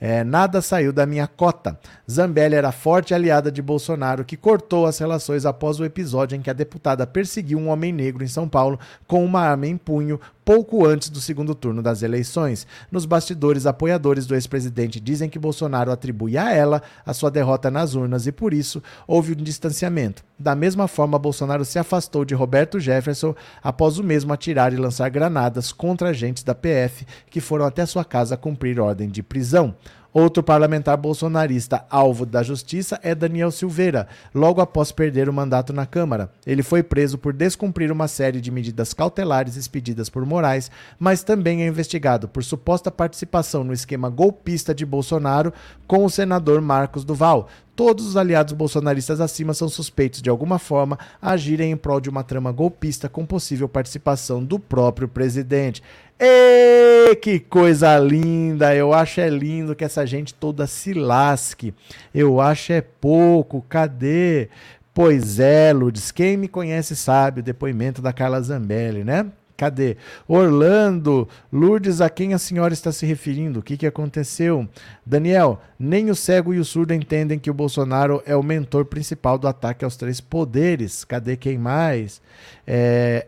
[0.00, 1.78] É, nada saiu da minha cota.
[2.10, 6.48] Zambelli era forte aliada de Bolsonaro, que cortou as relações após o episódio em que
[6.48, 10.18] a deputada perseguiu um homem negro em São Paulo com uma arma em punho
[10.50, 12.66] pouco antes do segundo turno das eleições.
[12.90, 17.94] Nos bastidores, apoiadores do ex-presidente dizem que Bolsonaro atribui a ela a sua derrota nas
[17.94, 20.24] urnas e, por isso, houve um distanciamento.
[20.36, 23.32] Da mesma forma, Bolsonaro se afastou de Roberto Jefferson
[23.62, 28.04] após o mesmo atirar e lançar granadas contra agentes da PF que foram até sua
[28.04, 29.76] casa cumprir ordem de prisão.
[30.12, 35.86] Outro parlamentar bolsonarista alvo da justiça é Daniel Silveira, logo após perder o mandato na
[35.86, 36.32] Câmara.
[36.44, 40.68] Ele foi preso por descumprir uma série de medidas cautelares expedidas por Moraes,
[40.98, 45.52] mas também é investigado por suposta participação no esquema golpista de Bolsonaro
[45.86, 47.48] com o senador Marcos Duval.
[47.76, 52.22] Todos os aliados bolsonaristas acima são suspeitos de alguma forma agirem em prol de uma
[52.22, 55.82] trama golpista com possível participação do próprio presidente.
[56.22, 58.74] Ê, que coisa linda!
[58.74, 61.72] Eu acho é lindo que essa gente toda se lasque.
[62.14, 63.64] Eu acho é pouco.
[63.66, 64.50] Cadê?
[64.92, 69.26] Pois é, Lourdes, quem me conhece sabe o depoimento da Carla Zambelli, né?
[69.56, 69.96] Cadê?
[70.28, 73.60] Orlando, Lourdes, a quem a senhora está se referindo?
[73.60, 74.68] O que, que aconteceu?
[75.04, 79.38] Daniel, nem o cego e o surdo entendem que o Bolsonaro é o mentor principal
[79.38, 81.02] do ataque aos três poderes.
[81.04, 82.20] Cadê quem mais?
[82.66, 83.26] É,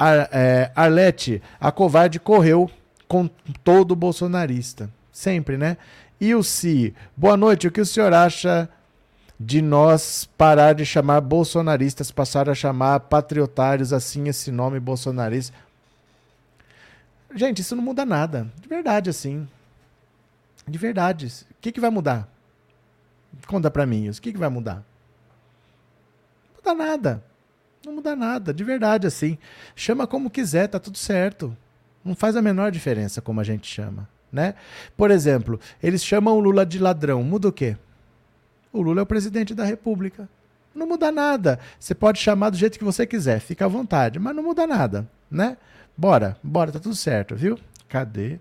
[0.00, 2.70] Ar, é, Arlete, a covarde correu
[3.06, 3.28] com
[3.62, 4.90] todo bolsonarista.
[5.12, 5.76] Sempre, né?
[6.18, 7.68] E o Si, boa noite.
[7.68, 8.66] O que o senhor acha
[9.38, 15.54] de nós parar de chamar bolsonaristas, passar a chamar patriotários, assim, esse nome bolsonarista?
[17.34, 18.50] Gente, isso não muda nada.
[18.58, 19.46] De verdade, assim.
[20.66, 21.26] De verdade.
[21.26, 22.26] O que, que vai mudar?
[23.46, 24.82] Conta pra mim, o que, que vai mudar?
[26.64, 27.29] Não muda nada.
[27.84, 29.38] Não muda nada, de verdade, assim.
[29.74, 31.56] Chama como quiser, tá tudo certo.
[32.04, 34.54] Não faz a menor diferença como a gente chama, né?
[34.96, 37.22] Por exemplo, eles chamam o Lula de ladrão.
[37.22, 37.76] Muda o quê?
[38.72, 40.28] O Lula é o presidente da República.
[40.74, 41.58] Não muda nada.
[41.78, 45.08] Você pode chamar do jeito que você quiser, fica à vontade, mas não muda nada,
[45.30, 45.56] né?
[45.96, 47.58] Bora, bora, tá tudo certo, viu?
[47.90, 48.38] Cadê?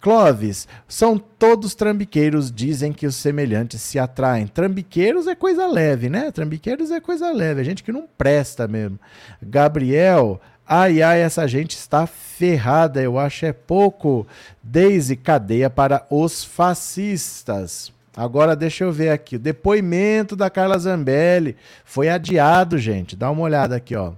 [0.00, 4.46] Clóvis, são todos trambiqueiros, dizem que os semelhantes se atraem.
[4.46, 6.30] Trambiqueiros é coisa leve, né?
[6.30, 9.00] Trambiqueiros é coisa leve, é gente que não presta mesmo.
[9.42, 14.24] Gabriel, ai ai, essa gente está ferrada, eu acho é pouco.
[14.62, 17.92] Deise, cadeia para os fascistas.
[18.16, 19.34] Agora deixa eu ver aqui.
[19.34, 23.16] O depoimento da Carla Zambelli foi adiado, gente.
[23.16, 24.12] Dá uma olhada aqui, ó.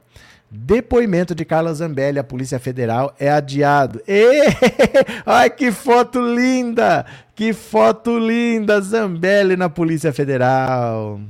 [0.50, 4.00] Depoimento de Carla Zambelli à Polícia Federal é adiado.
[4.08, 4.42] E...
[5.26, 7.04] Ai, que foto linda!
[7.34, 8.80] Que foto linda!
[8.80, 11.20] Zambelli na Polícia Federal.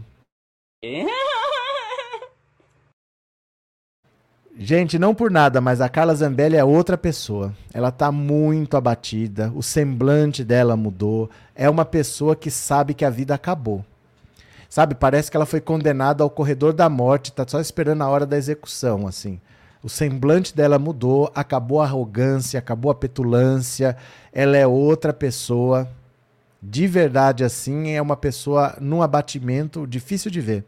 [4.57, 7.53] Gente, não por nada, mas a Carla Zambelli é outra pessoa.
[7.73, 11.31] Ela tá muito abatida, o semblante dela mudou.
[11.55, 13.85] É uma pessoa que sabe que a vida acabou.
[14.69, 18.27] Sabe, parece que ela foi condenada ao corredor da morte, tá só esperando a hora
[18.27, 19.41] da execução, assim.
[19.83, 23.97] O semblante dela mudou, acabou a arrogância, acabou a petulância.
[24.33, 25.89] Ela é outra pessoa.
[26.61, 30.65] De verdade, assim, é uma pessoa num abatimento difícil de ver.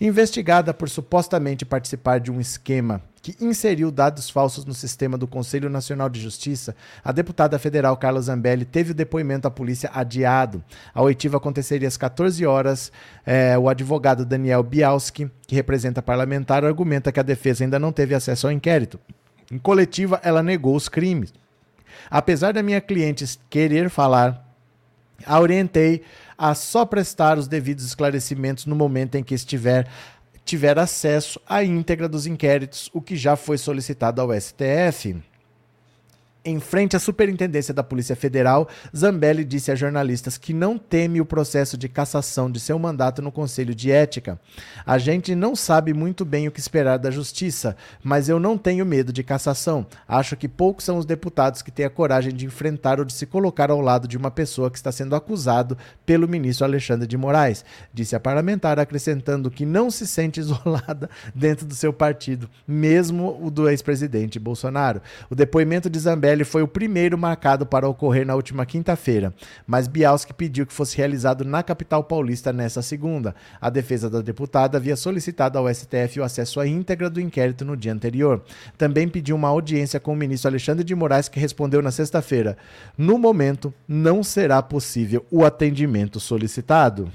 [0.00, 5.70] Investigada por supostamente participar de um esquema que inseriu dados falsos no sistema do Conselho
[5.70, 10.62] Nacional de Justiça, a deputada federal Carla Zambelli teve o depoimento à polícia adiado.
[10.92, 12.92] A oitiva aconteceria às 14 horas.
[13.24, 18.14] É, o advogado Daniel Bialski, que representa parlamentar, argumenta que a defesa ainda não teve
[18.14, 19.00] acesso ao inquérito.
[19.50, 21.32] Em coletiva, ela negou os crimes.
[22.10, 24.46] Apesar da minha cliente querer falar,
[25.24, 26.02] a orientei
[26.36, 29.88] a só prestar os devidos esclarecimentos no momento em que estiver
[30.44, 35.16] tiver acesso à íntegra dos inquéritos, o que já foi solicitado ao STF.
[36.46, 41.24] Em frente à Superintendência da Polícia Federal, Zambelli disse a jornalistas que não teme o
[41.24, 44.38] processo de cassação de seu mandato no Conselho de Ética.
[44.84, 48.84] A gente não sabe muito bem o que esperar da Justiça, mas eu não tenho
[48.84, 49.86] medo de cassação.
[50.06, 53.24] Acho que poucos são os deputados que têm a coragem de enfrentar ou de se
[53.24, 57.64] colocar ao lado de uma pessoa que está sendo acusado pelo ministro Alexandre de Moraes,
[57.90, 63.50] disse a parlamentar, acrescentando que não se sente isolada dentro do seu partido, mesmo o
[63.50, 65.00] do ex-presidente Bolsonaro.
[65.30, 69.34] O depoimento de Zambelli foi o primeiro marcado para ocorrer na última quinta-feira,
[69.66, 73.34] mas Bialski pediu que fosse realizado na capital paulista nesta segunda.
[73.60, 77.76] A defesa da deputada havia solicitado ao STF o acesso à íntegra do inquérito no
[77.76, 78.42] dia anterior.
[78.78, 82.56] Também pediu uma audiência com o ministro Alexandre de Moraes, que respondeu na sexta-feira:
[82.96, 87.12] No momento, não será possível o atendimento solicitado.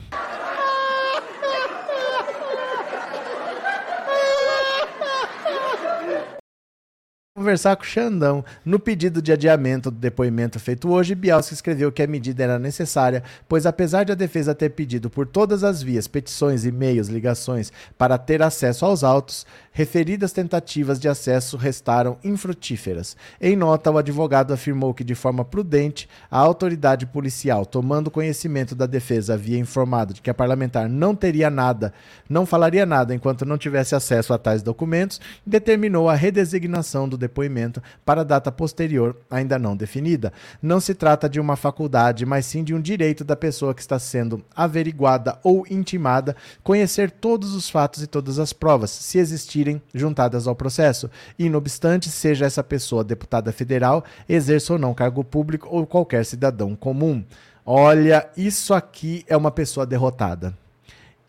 [7.40, 8.44] Conversar com o Xandão.
[8.66, 13.24] No pedido de adiamento do depoimento feito hoje, Bialski escreveu que a medida era necessária,
[13.48, 18.18] pois apesar de a defesa ter pedido por todas as vias, petições, e-mails, ligações, para
[18.18, 19.46] ter acesso aos autos,
[19.80, 23.16] referidas tentativas de acesso restaram infrutíferas.
[23.40, 28.86] Em nota, o advogado afirmou que, de forma prudente, a autoridade policial, tomando conhecimento da
[28.86, 31.94] defesa, havia informado de que a parlamentar não teria nada,
[32.28, 37.82] não falaria nada enquanto não tivesse acesso a tais documentos, determinou a redesignação do depoimento
[38.04, 40.34] para data posterior, ainda não definida.
[40.62, 43.98] Não se trata de uma faculdade, mas sim de um direito da pessoa que está
[43.98, 50.48] sendo averiguada ou intimada conhecer todos os fatos e todas as provas, se existirem juntadas
[50.48, 55.68] ao processo, e, não obstante, seja essa pessoa deputada federal, exerça ou não cargo público
[55.70, 57.24] ou qualquer cidadão comum.
[57.66, 60.54] Olha, isso aqui é uma pessoa derrotada.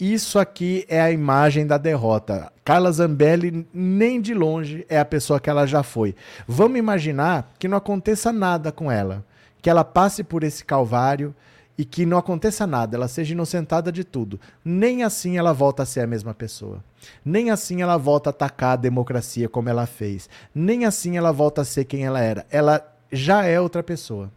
[0.00, 2.50] Isso aqui é a imagem da derrota.
[2.64, 6.14] Carla Zambelli, nem de longe, é a pessoa que ela já foi.
[6.48, 9.22] Vamos imaginar que não aconteça nada com ela,
[9.60, 11.34] que ela passe por esse calvário
[11.80, 15.86] e que não aconteça nada, ela seja inocentada de tudo, nem assim ela volta a
[15.86, 16.84] ser a mesma pessoa.
[17.24, 20.28] Nem assim ela volta a atacar a democracia como ela fez.
[20.54, 22.44] Nem assim ela volta a ser quem ela era.
[22.50, 24.30] Ela já é outra pessoa.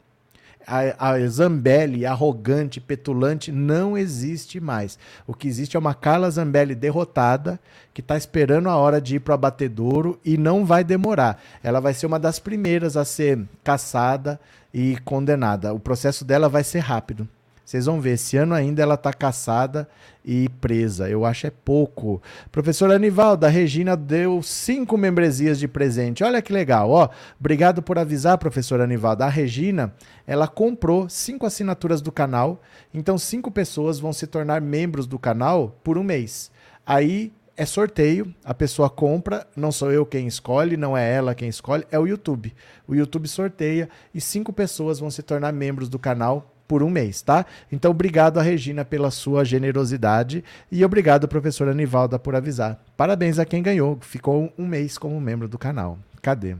[0.65, 4.97] A, a Zambelli arrogante, petulante, não existe mais.
[5.27, 7.59] O que existe é uma Carla Zambelli derrotada,
[7.93, 11.43] que está esperando a hora de ir para o abatedouro e não vai demorar.
[11.61, 14.39] Ela vai ser uma das primeiras a ser caçada
[14.73, 15.73] e condenada.
[15.73, 17.27] O processo dela vai ser rápido.
[17.65, 19.87] Vocês vão ver, esse ano ainda ela está caçada
[20.23, 21.09] e presa.
[21.09, 22.21] Eu acho é pouco.
[22.51, 26.25] Professora Anivalda, a Regina deu cinco membresias de presente.
[26.25, 27.07] Olha que legal, ó.
[27.39, 29.25] Obrigado por avisar, professora Anivalda.
[29.25, 29.93] A Regina,
[30.27, 32.61] ela comprou cinco assinaturas do canal.
[32.93, 36.51] Então, cinco pessoas vão se tornar membros do canal por um mês.
[36.85, 41.47] Aí é sorteio, a pessoa compra, não sou eu quem escolhe, não é ela quem
[41.47, 42.53] escolhe, é o YouTube.
[42.87, 47.21] O YouTube sorteia e cinco pessoas vão se tornar membros do canal por um mês,
[47.21, 47.45] tá?
[47.71, 52.83] Então, obrigado a Regina pela sua generosidade e obrigado, professora Anivalda, por avisar.
[52.97, 55.99] Parabéns a quem ganhou, ficou um mês como membro do canal.
[56.21, 56.55] Cadê?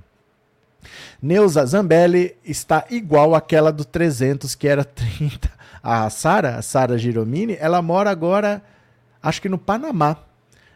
[1.22, 5.50] Neuza Zambelli está igual àquela do 300, que era 30.
[5.82, 8.62] A Sara, a Sara Giromini, ela mora agora,
[9.22, 10.18] acho que no Panamá.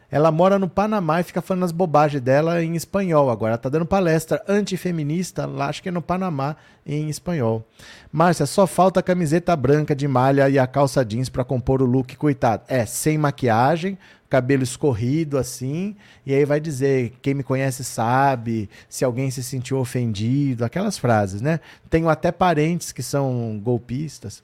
[0.10, 3.52] Ela mora no Panamá e fica falando as bobagens dela em espanhol agora.
[3.52, 7.68] Ela tá dando palestra antifeminista, lá acho que é no Panamá, em espanhol.
[8.12, 11.86] Márcia, só falta a camiseta branca de malha e a calça jeans para compor o
[11.86, 12.64] look, coitado.
[12.70, 13.98] É, sem maquiagem,
[14.30, 19.78] cabelo escorrido assim, e aí vai dizer, quem me conhece sabe, se alguém se sentiu
[19.78, 21.60] ofendido, aquelas frases, né?
[21.90, 24.42] Tenho até parentes que são golpistas.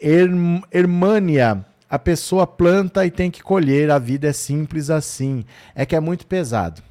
[0.00, 5.44] Hermânia a pessoa planta e tem que colher, a vida é simples assim.
[5.74, 6.82] É que é muito pesado.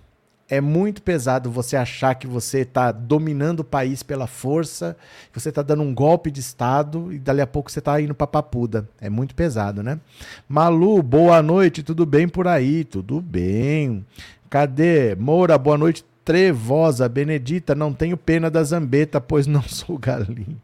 [0.50, 4.96] É muito pesado você achar que você está dominando o país pela força,
[5.32, 8.16] que você está dando um golpe de Estado e dali a pouco você está indo
[8.16, 8.88] para papuda.
[9.02, 10.00] É muito pesado, né?
[10.48, 12.86] Malu, boa noite, tudo bem por aí?
[12.86, 14.06] Tudo bem.
[14.50, 15.16] Cadê?
[15.16, 17.08] Moura, boa noite, trevosa.
[17.08, 20.58] Benedita, não tenho pena da zambeta, pois não sou galinha.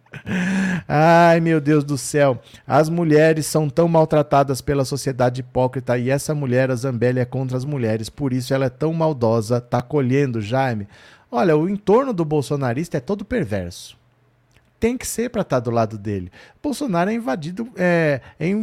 [0.86, 2.42] Ai, meu Deus do céu.
[2.68, 7.56] As mulheres são tão maltratadas pela sociedade hipócrita e essa mulher, a Zambelli, é contra
[7.56, 8.10] as mulheres.
[8.10, 9.62] Por isso ela é tão maldosa.
[9.62, 10.86] Tá colhendo, Jaime.
[11.32, 13.98] Olha, o entorno do bolsonarista é todo perverso.
[14.82, 16.30] Tem que ser para estar tá do lado dele.
[16.62, 18.54] Bolsonaro é invadido, é, é,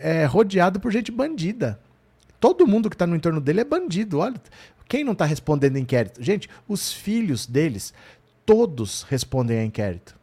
[0.00, 1.78] é rodeado por gente bandida.
[2.40, 4.18] Todo mundo que está no entorno dele é bandido.
[4.18, 4.34] Olha,
[4.88, 6.22] quem não está respondendo inquérito?
[6.22, 7.92] Gente, os filhos deles,
[8.46, 10.18] todos respondem a inquérito.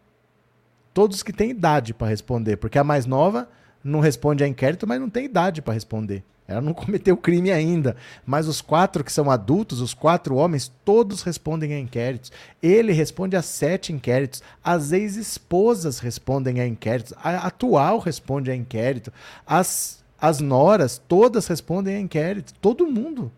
[0.93, 3.47] Todos que têm idade para responder, porque a mais nova
[3.83, 6.23] não responde a inquérito, mas não tem idade para responder.
[6.47, 7.95] Ela não cometeu crime ainda.
[8.25, 12.31] Mas os quatro que são adultos, os quatro homens, todos respondem a inquéritos.
[12.61, 14.41] Ele responde a sete inquéritos.
[14.63, 17.13] As ex-esposas respondem a inquéritos.
[17.17, 19.11] A atual responde a inquérito.
[19.45, 22.53] As, as noras, todas respondem a inquérito.
[22.61, 23.31] Todo mundo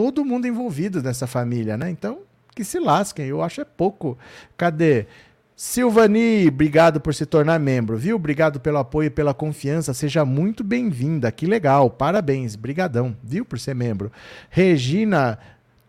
[0.00, 1.90] todo mundo envolvido nessa família, né?
[1.90, 2.20] Então,
[2.56, 4.16] que se lasquem, eu acho é pouco.
[4.56, 5.06] Cadê?
[5.54, 8.16] Silvani, obrigado por se tornar membro, viu?
[8.16, 9.92] Obrigado pelo apoio e pela confiança.
[9.92, 11.30] Seja muito bem-vinda.
[11.30, 11.90] Que legal.
[11.90, 12.56] Parabéns.
[12.56, 14.10] Brigadão, viu, por ser membro.
[14.48, 15.38] Regina,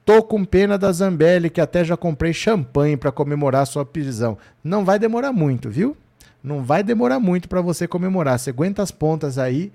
[0.03, 4.37] tô com pena da Zambelli, que até já comprei champanhe para comemorar sua prisão.
[4.61, 5.95] Não vai demorar muito, viu?
[6.43, 8.37] Não vai demorar muito para você comemorar.
[8.37, 9.71] Você aguenta as pontas aí,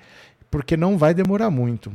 [0.51, 1.91] porque não vai demorar muito.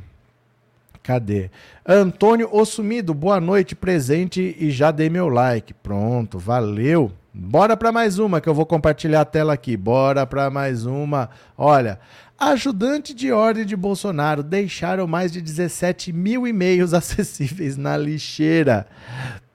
[1.03, 1.49] Cadê?
[1.85, 5.73] Antônio Ossumido, boa noite, presente e já dei meu like.
[5.73, 7.11] Pronto, valeu.
[7.33, 9.75] Bora para mais uma que eu vou compartilhar a tela aqui.
[9.75, 11.29] Bora para mais uma.
[11.57, 11.99] Olha,
[12.37, 18.85] ajudante de ordem de Bolsonaro deixaram mais de 17 mil e-mails acessíveis na lixeira.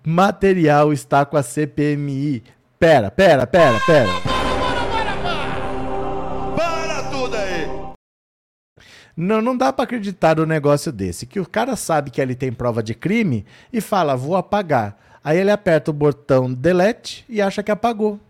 [0.05, 2.43] Material está com a CPMI.
[2.79, 4.36] Pera, pera, pera, pera.
[9.17, 12.53] Não, não dá para acreditar no negócio desse, que o cara sabe que ele tem
[12.53, 14.99] prova de crime e fala, vou apagar.
[15.25, 18.21] Aí ele aperta o botão delete e acha que apagou.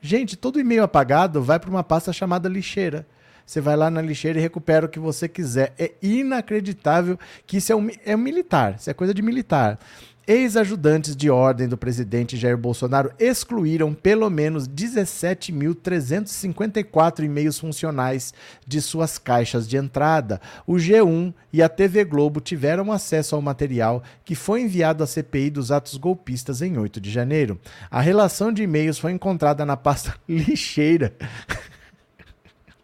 [0.00, 3.06] Gente, todo e-mail apagado vai para uma pasta chamada lixeira.
[3.44, 5.74] Você vai lá na lixeira e recupera o que você quiser.
[5.78, 9.78] É inacreditável que isso é um, é um militar, isso é coisa de militar.
[10.26, 18.32] Ex-ajudantes de ordem do presidente Jair Bolsonaro excluíram pelo menos 17.354 e-mails funcionais
[18.66, 20.40] de suas caixas de entrada.
[20.66, 25.50] O G1 e a TV Globo tiveram acesso ao material que foi enviado à CPI
[25.50, 27.60] dos atos golpistas em 8 de janeiro.
[27.90, 31.12] A relação de e-mails foi encontrada na pasta lixeira.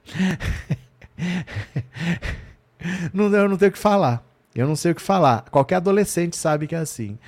[3.15, 4.30] não, eu não tenho o que falar.
[4.61, 5.47] Eu não sei o que falar.
[5.51, 7.19] Qualquer adolescente sabe que é assim.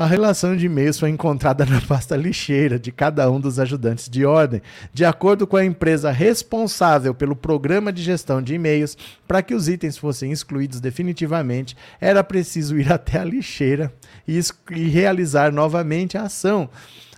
[0.00, 4.24] A relação de e-mails foi encontrada na pasta lixeira de cada um dos ajudantes de
[4.24, 4.62] ordem.
[4.94, 8.96] De acordo com a empresa responsável pelo programa de gestão de e-mails,
[9.28, 13.92] para que os itens fossem excluídos definitivamente, era preciso ir até a lixeira
[14.26, 16.70] e, e realizar novamente a ação.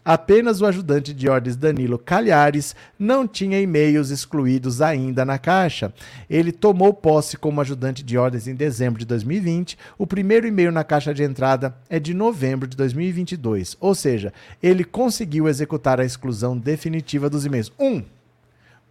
[0.05, 5.95] Apenas o ajudante de ordens Danilo Calhares não tinha e-mails excluídos ainda na caixa.
[6.29, 9.79] Ele tomou posse como ajudante de ordens em dezembro de 2020.
[9.97, 13.77] O primeiro e-mail na caixa de entrada é de novembro de 2022.
[13.79, 17.73] Ou seja, ele conseguiu executar a exclusão definitiva dos e-mails.
[17.79, 18.03] Um.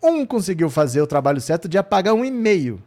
[0.02, 2.82] Um conseguiu fazer o trabalho certo de apagar um e-mail.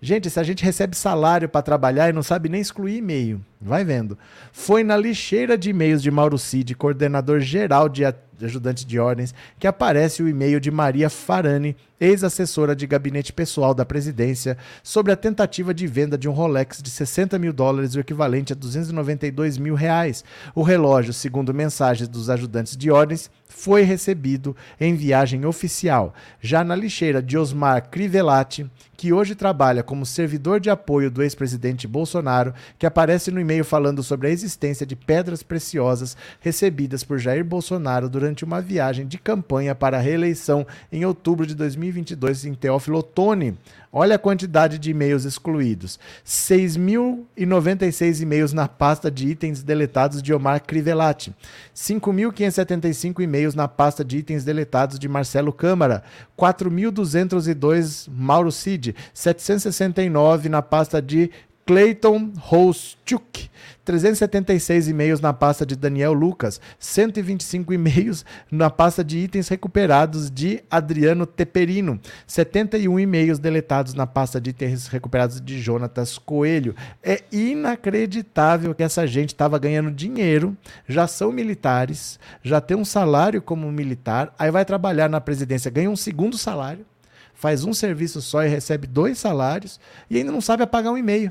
[0.00, 3.84] Gente, se a gente recebe salário para trabalhar e não sabe nem excluir e-mail, vai
[3.84, 4.16] vendo.
[4.52, 8.04] Foi na lixeira de e-mails de Mauro Cid, coordenador geral de
[8.40, 13.84] ajudante de ordens, que aparece o e-mail de Maria Farani, ex-assessora de gabinete pessoal da
[13.84, 18.52] presidência, sobre a tentativa de venda de um Rolex de 60 mil dólares, o equivalente
[18.52, 20.24] a 292 mil reais.
[20.54, 26.14] O relógio, segundo mensagens dos ajudantes de ordens, foi recebido em viagem oficial.
[26.40, 31.86] Já na lixeira de Osmar Crivellati, que hoje trabalha como servidor de apoio do ex-presidente
[31.86, 37.44] Bolsonaro, que aparece no e-mail falando sobre a existência de pedras preciosas recebidas por Jair
[37.44, 42.98] Bolsonaro durante uma viagem de campanha para a reeleição em outubro de 2022 em Teófilo
[42.98, 43.56] Otoni.
[43.90, 50.62] Olha a quantidade de e-mails excluídos: 6.096 e-mails na pasta de itens deletados de Omar
[50.62, 51.34] Crivellati,
[51.74, 56.02] 5.575 e-mails na pasta de itens deletados de Marcelo Câmara,
[56.36, 61.30] 4.202 Mauro Cid, 769 na pasta de
[61.68, 63.50] Clayton Roschuk,
[63.84, 70.64] 376 e-mails na pasta de Daniel Lucas, 125 e-mails na pasta de itens recuperados de
[70.70, 76.74] Adriano Teperino, 71 e-mails deletados na pasta de itens recuperados de Jonatas Coelho.
[77.02, 80.56] É inacreditável que essa gente estava ganhando dinheiro,
[80.88, 85.90] já são militares, já tem um salário como militar, aí vai trabalhar na presidência, ganha
[85.90, 86.86] um segundo salário,
[87.34, 91.30] faz um serviço só e recebe dois salários e ainda não sabe apagar um e-mail.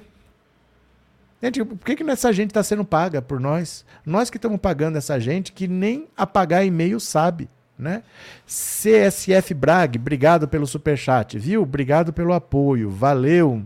[1.41, 3.85] Gente, por que, que essa gente está sendo paga por nós?
[4.05, 7.47] Nós que estamos pagando essa gente que nem apagar e-mail sabe.
[7.77, 8.01] Né?
[8.47, 11.61] CSF Brag, obrigado pelo superchat, viu?
[11.61, 13.63] Obrigado pelo apoio, valeu.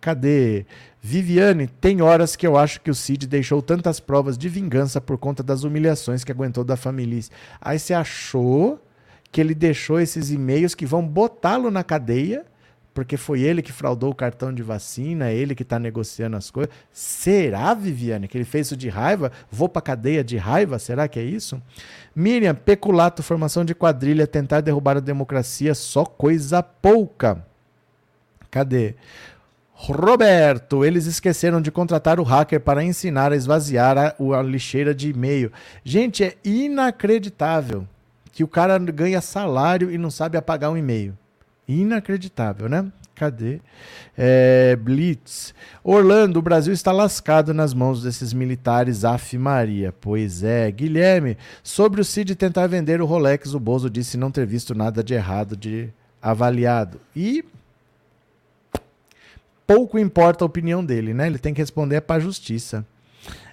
[0.00, 0.64] Cadê?
[1.02, 5.18] Viviane, tem horas que eu acho que o Cid deixou tantas provas de vingança por
[5.18, 7.22] conta das humilhações que aguentou da família.
[7.60, 8.80] Aí você achou
[9.30, 12.44] que ele deixou esses e-mails que vão botá-lo na cadeia
[13.00, 16.50] porque foi ele que fraudou o cartão de vacina, é ele que está negociando as
[16.50, 16.70] coisas.
[16.92, 19.32] Será, Viviane, que ele fez isso de raiva?
[19.50, 20.78] Vou para cadeia de raiva?
[20.78, 21.62] Será que é isso?
[22.14, 27.42] Miriam, peculato, formação de quadrilha, tentar derrubar a democracia, só coisa pouca.
[28.50, 28.96] Cadê?
[29.72, 35.08] Roberto, eles esqueceram de contratar o hacker para ensinar a esvaziar a, a lixeira de
[35.08, 35.50] e-mail.
[35.82, 37.88] Gente, é inacreditável
[38.30, 41.16] que o cara ganha salário e não sabe apagar um e-mail.
[41.70, 42.90] Inacreditável, né?
[43.14, 43.60] Cadê?
[44.16, 45.54] É, Blitz.
[45.84, 49.94] Orlando, o Brasil está lascado nas mãos desses militares af Maria.
[50.00, 50.70] Pois é.
[50.70, 55.04] Guilherme, sobre o Cid tentar vender o Rolex, o Bozo disse não ter visto nada
[55.04, 55.90] de errado de
[56.20, 56.98] avaliado.
[57.14, 57.44] E
[59.66, 61.26] pouco importa a opinião dele, né?
[61.26, 62.84] Ele tem que responder para a justiça.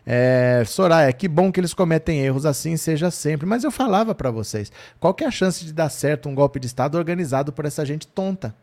[0.10, 3.46] É, Soraya, que bom que eles cometem erros assim, seja sempre.
[3.46, 6.62] Mas eu falava para vocês, qual que é a chance de dar certo um golpe
[6.62, 8.56] de Estado organizado por essa gente tonta?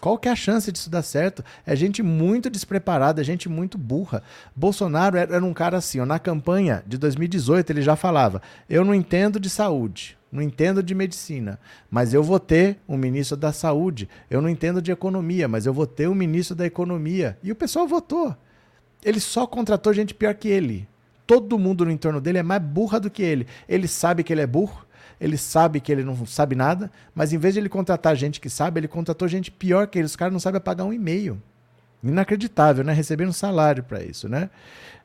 [0.00, 1.44] Qual que é a chance disso dar certo?
[1.66, 4.22] É gente muito despreparada, é gente muito burra.
[4.54, 8.94] Bolsonaro era um cara assim, ó, na campanha de 2018 ele já falava: "Eu não
[8.94, 11.58] entendo de saúde, não entendo de medicina,
[11.90, 14.08] mas eu vou ter um ministro da saúde.
[14.30, 17.36] Eu não entendo de economia, mas eu vou ter um ministro da economia".
[17.42, 18.36] E o pessoal votou.
[19.04, 20.88] Ele só contratou gente pior que ele.
[21.26, 23.46] Todo mundo no entorno dele é mais burra do que ele.
[23.68, 24.86] Ele sabe que ele é burro,
[25.20, 28.48] ele sabe que ele não sabe nada, mas em vez de ele contratar gente que
[28.48, 30.06] sabe, ele contratou gente pior que ele.
[30.06, 31.40] Os caras não sabem pagar um e-mail.
[32.02, 32.92] Inacreditável, né?
[32.92, 34.48] Recebendo um salário para isso, né?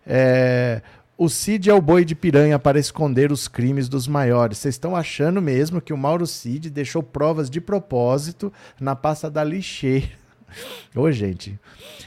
[0.06, 0.82] É...
[1.16, 4.58] O Cid é o boi de piranha para esconder os crimes dos maiores.
[4.58, 9.44] Vocês estão achando mesmo que o Mauro Cid deixou provas de propósito na pasta da
[9.44, 10.10] lixeira?
[10.96, 11.60] Ô, gente.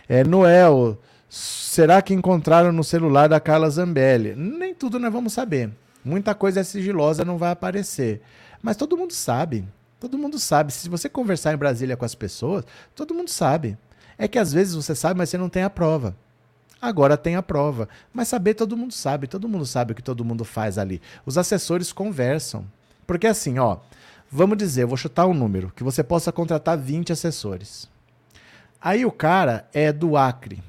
[0.09, 4.35] É, Noel, Será que encontraram no celular da Carla Zambelli?
[4.35, 5.71] Nem tudo nós vamos saber.
[6.05, 8.23] Muita coisa é sigilosa, não vai aparecer.
[8.63, 9.67] Mas todo mundo sabe.
[9.99, 10.73] Todo mundo sabe.
[10.73, 12.65] Se você conversar em Brasília com as pessoas,
[12.95, 13.77] todo mundo sabe.
[14.17, 16.17] É que às vezes você sabe, mas você não tem a prova.
[16.81, 17.89] Agora tem a prova.
[18.13, 19.27] Mas saber todo mundo sabe.
[19.27, 21.03] Todo mundo sabe o que todo mundo faz ali.
[21.25, 22.65] Os assessores conversam.
[23.07, 23.79] Porque assim, ó,
[24.31, 27.89] vamos dizer, eu vou chutar um número, que você possa contratar 20 assessores.
[28.81, 30.63] Aí o cara é do Acre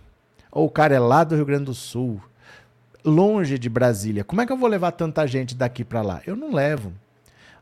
[0.57, 2.19] ou o cara é lá do Rio Grande do Sul,
[3.05, 4.23] longe de Brasília.
[4.23, 6.19] Como é que eu vou levar tanta gente daqui para lá?
[6.25, 6.91] Eu não levo.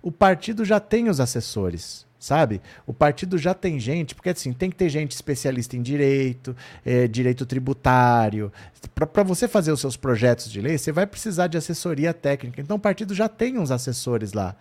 [0.02, 2.60] O partido já tem os assessores sabe?
[2.88, 7.08] O partido já tem gente, porque assim, tem que ter gente especialista em direito, é,
[7.08, 8.52] direito tributário.
[8.96, 12.60] Para você fazer os seus projetos de lei, você vai precisar de assessoria técnica.
[12.60, 14.56] Então o partido já tem uns assessores lá.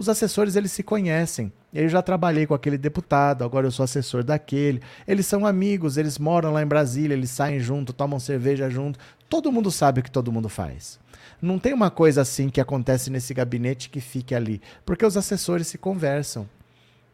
[0.00, 1.52] Os assessores, eles se conhecem.
[1.74, 4.80] Eu já trabalhei com aquele deputado, agora eu sou assessor daquele.
[5.06, 8.98] Eles são amigos, eles moram lá em Brasília, eles saem junto, tomam cerveja junto.
[9.28, 10.98] Todo mundo sabe o que todo mundo faz.
[11.42, 15.66] Não tem uma coisa assim que acontece nesse gabinete que fique ali, porque os assessores
[15.66, 16.48] se conversam.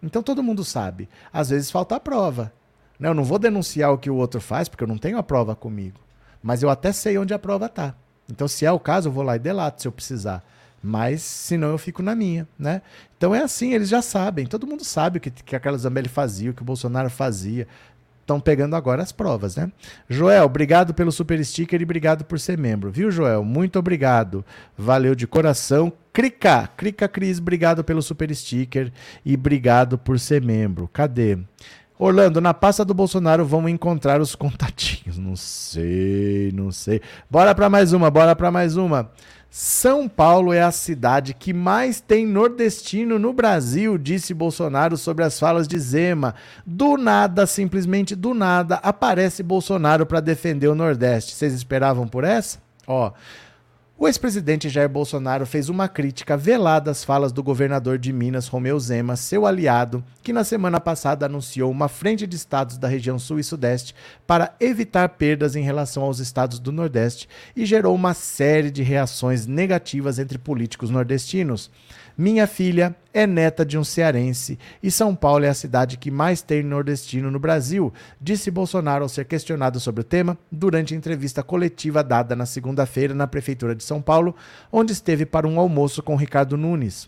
[0.00, 1.08] Então todo mundo sabe.
[1.32, 2.52] Às vezes falta a prova.
[3.00, 3.08] Né?
[3.08, 5.56] Eu não vou denunciar o que o outro faz, porque eu não tenho a prova
[5.56, 5.98] comigo.
[6.40, 7.96] Mas eu até sei onde a prova está.
[8.30, 10.44] Então, se é o caso, eu vou lá e delato se eu precisar.
[10.82, 12.82] Mas, senão, eu fico na minha, né?
[13.16, 14.46] Então é assim, eles já sabem.
[14.46, 17.66] Todo mundo sabe o que, que aquela Zambelli fazia, o que o Bolsonaro fazia
[18.26, 19.70] estão pegando agora as provas, né?
[20.08, 23.44] Joel, obrigado pelo super sticker e obrigado por ser membro, viu, Joel?
[23.44, 24.44] Muito obrigado.
[24.76, 25.92] Valeu de coração.
[26.12, 28.92] Crica, Crica Cris, obrigado pelo super sticker
[29.24, 30.90] e obrigado por ser membro.
[30.92, 31.38] Cadê?
[31.98, 35.16] Orlando, na pasta do Bolsonaro vão encontrar os contatinhos.
[35.16, 37.00] Não sei, não sei.
[37.30, 39.10] Bora para mais uma, bora para mais uma.
[39.50, 45.38] São Paulo é a cidade que mais tem nordestino no Brasil, disse Bolsonaro sobre as
[45.38, 46.34] falas de Zema.
[46.66, 51.34] Do nada, simplesmente do nada, aparece Bolsonaro para defender o Nordeste.
[51.34, 52.58] Vocês esperavam por essa?
[52.86, 53.12] Ó,
[53.98, 58.78] o ex-presidente Jair Bolsonaro fez uma crítica velada às falas do governador de Minas, Romeu
[58.78, 63.40] Zema, seu aliado, que na semana passada anunciou uma frente de estados da região sul
[63.40, 63.94] e sudeste
[64.26, 67.26] para evitar perdas em relação aos estados do Nordeste
[67.56, 71.70] e gerou uma série de reações negativas entre políticos nordestinos.
[72.18, 76.40] Minha filha é neta de um cearense e São Paulo é a cidade que mais
[76.40, 82.02] tem nordestino no Brasil, disse Bolsonaro ao ser questionado sobre o tema durante entrevista coletiva
[82.02, 84.34] dada na segunda-feira na Prefeitura de São Paulo,
[84.72, 87.06] onde esteve para um almoço com Ricardo Nunes.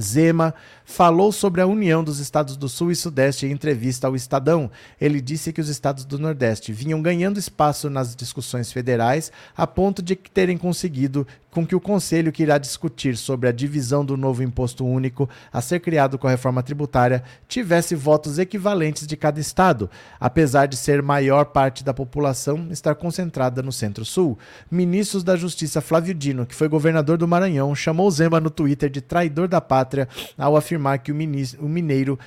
[0.00, 0.54] Zema
[0.84, 4.70] falou sobre a união dos estados do Sul e Sudeste em entrevista ao Estadão.
[5.00, 10.02] Ele disse que os estados do Nordeste vinham ganhando espaço nas discussões federais a ponto
[10.02, 14.42] de terem conseguido com que o Conselho que irá discutir sobre a divisão do novo
[14.42, 19.88] imposto único a ser criado com a reforma tributária tivesse votos equivalentes de cada estado,
[20.18, 24.36] apesar de ser maior parte da população estar concentrada no Centro-Sul.
[24.68, 29.00] Ministros da Justiça Flávio Dino, que foi governador do Maranhão, chamou Zema no Twitter de
[29.00, 31.16] traidor da pátria ao afirmar que o,
[31.60, 32.18] o mineiro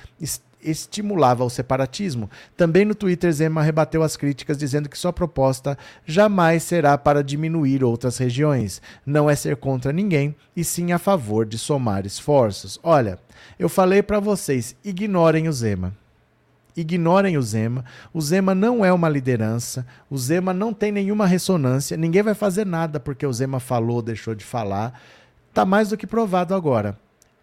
[0.62, 2.30] estimulava o separatismo.
[2.56, 7.84] Também no Twitter, Zema rebateu as críticas, dizendo que sua proposta jamais será para diminuir
[7.84, 8.82] outras regiões.
[9.04, 12.78] Não é ser contra ninguém, e sim a favor de somar esforços.
[12.82, 13.18] Olha,
[13.58, 15.94] eu falei para vocês, ignorem o Zema.
[16.76, 17.84] Ignorem o Zema.
[18.14, 19.84] O Zema não é uma liderança.
[20.08, 21.96] O Zema não tem nenhuma ressonância.
[21.96, 25.00] Ninguém vai fazer nada porque o Zema falou, deixou de falar.
[25.52, 26.96] Tá mais do que provado agora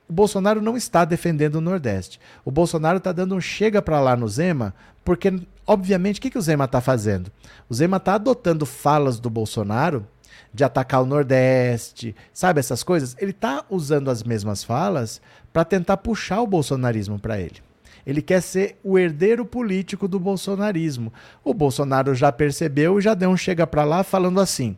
[0.08, 2.20] o Bolsonaro não está defendendo o Nordeste.
[2.44, 5.34] O Bolsonaro está dando um chega para lá no Zema, porque,
[5.66, 7.32] obviamente, o que, que o Zema está fazendo?
[7.70, 10.06] O Zema está adotando falas do Bolsonaro
[10.54, 13.16] de atacar o Nordeste, sabe essas coisas?
[13.20, 17.62] Ele está usando as mesmas falas para tentar puxar o bolsonarismo para ele.
[18.06, 21.12] Ele quer ser o herdeiro político do bolsonarismo.
[21.44, 24.78] O Bolsonaro já percebeu e já deu um chega para lá falando assim: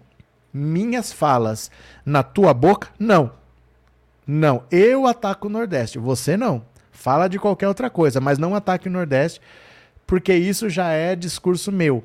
[0.54, 1.70] minhas falas
[2.06, 3.32] na tua boca, não
[4.28, 6.62] não, eu ataco o Nordeste, você não.
[6.92, 9.40] Fala de qualquer outra coisa, mas não ataque o Nordeste,
[10.06, 12.04] porque isso já é discurso meu.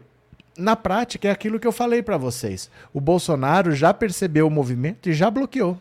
[0.56, 2.70] Na prática, é aquilo que eu falei para vocês.
[2.92, 5.80] O Bolsonaro já percebeu o movimento e já bloqueou.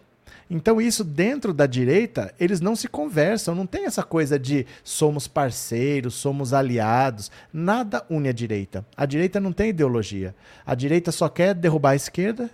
[0.49, 5.27] Então, isso dentro da direita, eles não se conversam, não tem essa coisa de somos
[5.27, 7.29] parceiros, somos aliados.
[7.53, 8.85] Nada une a direita.
[8.97, 10.33] A direita não tem ideologia.
[10.65, 12.49] A direita só quer derrubar a esquerda,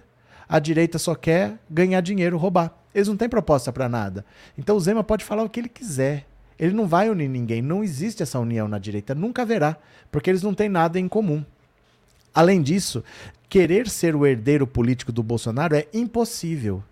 [0.50, 2.74] a direita só quer ganhar dinheiro, roubar.
[2.98, 4.26] Eles não têm proposta para nada.
[4.58, 6.26] Então o Zema pode falar o que ele quiser.
[6.58, 7.62] Ele não vai unir ninguém.
[7.62, 9.14] Não existe essa união na direita.
[9.14, 9.78] Nunca haverá.
[10.12, 11.46] Porque eles não têm nada em comum.
[12.34, 13.04] Além disso,
[13.48, 16.84] querer ser o herdeiro político do Bolsonaro é impossível.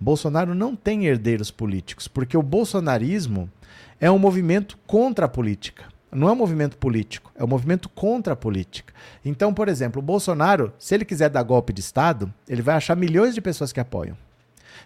[0.00, 3.50] Bolsonaro não tem herdeiros políticos, porque o bolsonarismo
[4.00, 5.84] é um movimento contra a política.
[6.10, 8.94] Não é um movimento político, é um movimento contra a política.
[9.22, 12.96] Então, por exemplo, o Bolsonaro, se ele quiser dar golpe de Estado, ele vai achar
[12.96, 14.16] milhões de pessoas que apoiam.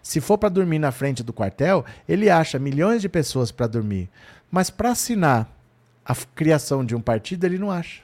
[0.02, 4.08] Se for para dormir na frente do quartel, ele acha milhões de pessoas para dormir.
[4.50, 5.48] Mas para assinar
[6.04, 8.02] a criação de um partido, ele não acha.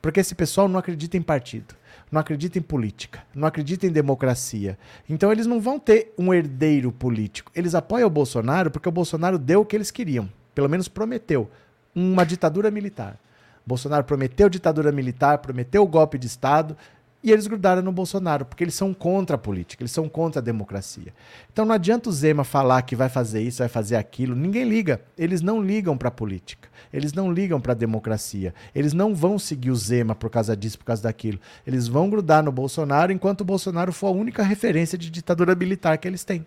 [0.00, 1.74] Porque esse pessoal não acredita em partido,
[2.10, 4.78] não acredita em política, não acredita em democracia.
[5.08, 7.50] Então eles não vão ter um herdeiro político.
[7.54, 11.50] Eles apoiam o Bolsonaro porque o Bolsonaro deu o que eles queriam, pelo menos prometeu
[11.94, 13.18] uma ditadura militar.
[13.64, 16.76] Bolsonaro prometeu ditadura militar, prometeu golpe de Estado,
[17.22, 20.44] E eles grudaram no Bolsonaro, porque eles são contra a política, eles são contra a
[20.44, 21.14] democracia.
[21.52, 25.00] Então não adianta o Zema falar que vai fazer isso, vai fazer aquilo, ninguém liga.
[25.16, 28.52] Eles não ligam para a política, eles não ligam para a democracia.
[28.74, 31.38] Eles não vão seguir o Zema por causa disso, por causa daquilo.
[31.64, 35.98] Eles vão grudar no Bolsonaro enquanto o Bolsonaro for a única referência de ditadura militar
[35.98, 36.44] que eles têm.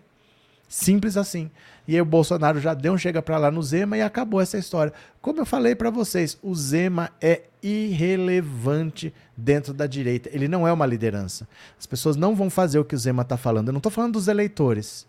[0.68, 1.50] Simples assim.
[1.86, 4.58] E aí o Bolsonaro já deu um chega para lá no Zema e acabou essa
[4.58, 4.92] história.
[5.20, 10.28] Como eu falei para vocês, o Zema é irrelevante dentro da direita.
[10.32, 11.48] Ele não é uma liderança.
[11.78, 13.68] As pessoas não vão fazer o que o Zema está falando.
[13.68, 15.06] Eu não estou falando dos eleitores.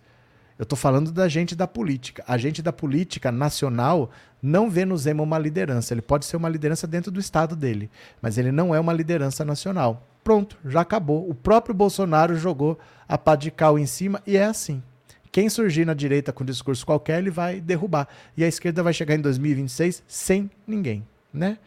[0.57, 2.23] Eu estou falando da gente da política.
[2.27, 5.93] A gente da política nacional não vê no Zema uma liderança.
[5.93, 7.89] Ele pode ser uma liderança dentro do estado dele,
[8.21, 10.07] mas ele não é uma liderança nacional.
[10.23, 11.29] Pronto, já acabou.
[11.29, 12.77] O próprio Bolsonaro jogou
[13.07, 14.81] a pá de cal em cima e é assim.
[15.31, 18.07] Quem surgir na direita com discurso qualquer, ele vai derrubar.
[18.35, 21.57] E a esquerda vai chegar em 2026 sem ninguém, né?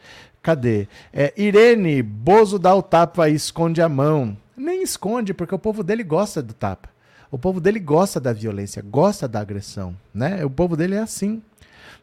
[0.43, 0.89] Cadê?
[1.13, 4.37] É, Irene, Bozo dá o tapa e esconde a mão.
[4.57, 6.89] Nem esconde, porque o povo dele gosta do tapa.
[7.31, 10.45] O povo dele gosta da violência, gosta da agressão, né?
[10.45, 11.41] O povo dele é assim.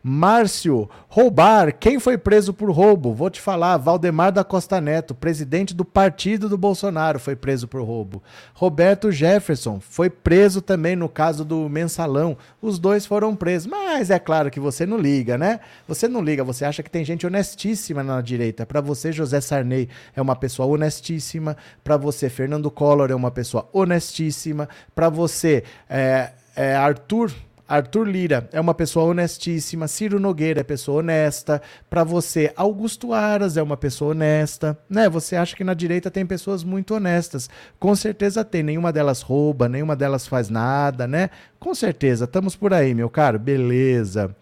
[0.10, 1.74] Márcio, roubar.
[1.78, 3.14] Quem foi preso por roubo?
[3.14, 3.76] Vou te falar.
[3.76, 8.24] Valdemar da Costa Neto, presidente do partido do Bolsonaro, foi preso por roubo.
[8.54, 12.38] Roberto Jefferson foi preso também no caso do mensalão.
[12.62, 13.68] Os dois foram presos.
[13.68, 15.60] Mas é claro que você não liga, né?
[15.90, 18.66] Você não liga, você acha que tem gente honestíssima na direita.
[18.66, 21.58] Para você, José Sarney é uma pessoa honestíssima.
[21.84, 24.70] Para você, Fernando Collor é uma pessoa honestíssima.
[24.96, 27.34] Para você, é, é, Arthur
[27.68, 33.58] Arthur Lira é uma pessoa honestíssima, Ciro Nogueira é pessoa honesta, para você Augusto Aras
[33.58, 35.10] é uma pessoa honesta, né?
[35.10, 37.50] Você acha que na direita tem pessoas muito honestas?
[37.78, 41.30] Com certeza tem, nenhuma delas rouba, nenhuma delas faz nada, né?
[41.60, 44.34] Com certeza, estamos por aí, meu caro, beleza.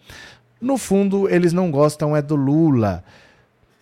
[0.60, 3.02] No fundo, eles não gostam é do Lula.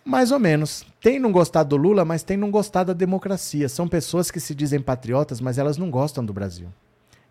[0.03, 0.85] Mais ou menos.
[1.01, 3.69] Tem não gostado do Lula, mas tem não gostado da democracia.
[3.69, 6.67] São pessoas que se dizem patriotas, mas elas não gostam do Brasil.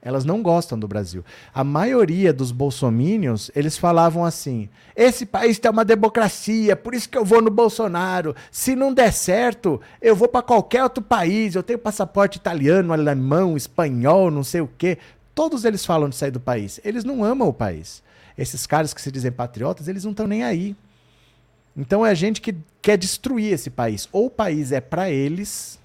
[0.05, 1.25] Elas não gostam do Brasil.
[1.53, 7.17] A maioria dos bolsomínios, eles falavam assim: esse país tem uma democracia, por isso que
[7.17, 8.37] eu vou no Bolsonaro.
[8.53, 11.55] Se não der certo, eu vou para qualquer outro país.
[11.55, 14.99] Eu tenho passaporte italiano, alemão, espanhol, não sei o quê.
[15.35, 16.79] Todos eles falam de sair do país.
[16.85, 18.03] Eles não amam o país.
[18.37, 20.77] Esses caras que se dizem patriotas, eles não estão nem aí.
[21.75, 24.07] Então é gente que quer destruir esse país.
[24.13, 25.79] Ou o país é para eles,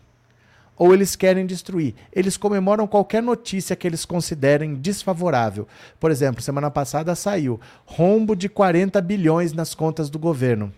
[0.79, 1.93] ou eles querem destruir.
[2.11, 5.67] Eles comemoram qualquer notícia que eles considerem desfavorável.
[5.99, 10.73] Por exemplo, semana passada saiu rombo de 40 bilhões nas contas do governo.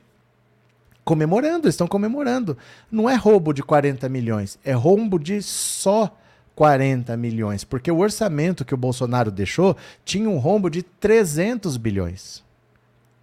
[1.06, 2.58] Comemorando, estão comemorando.
[2.92, 6.18] Não é roubo de 40 milhões, é rombo de só
[6.56, 12.44] 40 milhões, porque o orçamento que o Bolsonaro deixou tinha um rombo de 300 bilhões.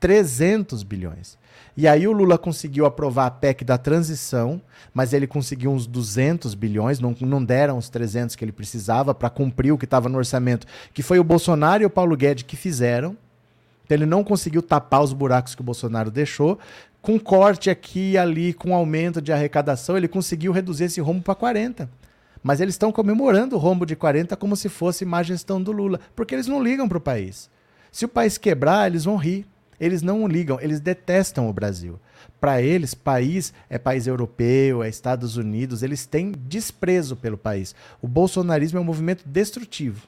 [0.00, 1.36] 300 bilhões.
[1.80, 4.60] E aí o Lula conseguiu aprovar a PEC da transição,
[4.92, 9.30] mas ele conseguiu uns 200 bilhões, não, não deram os 300 que ele precisava para
[9.30, 12.56] cumprir o que estava no orçamento, que foi o Bolsonaro e o Paulo Guedes que
[12.56, 13.16] fizeram.
[13.84, 16.58] Então ele não conseguiu tapar os buracos que o Bolsonaro deixou.
[17.00, 21.36] Com corte aqui e ali, com aumento de arrecadação, ele conseguiu reduzir esse rombo para
[21.36, 21.88] 40.
[22.42, 26.00] Mas eles estão comemorando o rombo de 40 como se fosse má gestão do Lula,
[26.16, 27.48] porque eles não ligam para o país.
[27.92, 29.46] Se o país quebrar, eles vão rir.
[29.80, 31.98] Eles não ligam, eles detestam o Brasil.
[32.40, 37.74] Para eles, país é país europeu, é Estados Unidos, eles têm desprezo pelo país.
[38.00, 40.06] O bolsonarismo é um movimento destrutivo.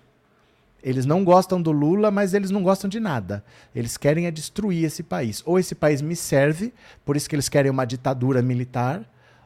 [0.82, 3.44] Eles não gostam do Lula, mas eles não gostam de nada.
[3.74, 5.42] Eles querem é destruir esse país.
[5.44, 6.72] Ou esse país me serve,
[7.04, 9.04] por isso que eles querem uma ditadura militar,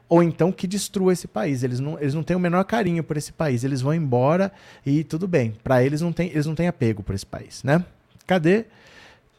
[0.09, 1.63] ou então que destrua esse país.
[1.63, 3.65] Eles não, eles não têm o menor carinho por esse país.
[3.65, 4.53] Eles vão embora
[4.87, 5.55] e tudo bem.
[5.65, 7.85] Para eles não tem, eles não têm apego por esse país, né?
[8.27, 8.67] Cadê?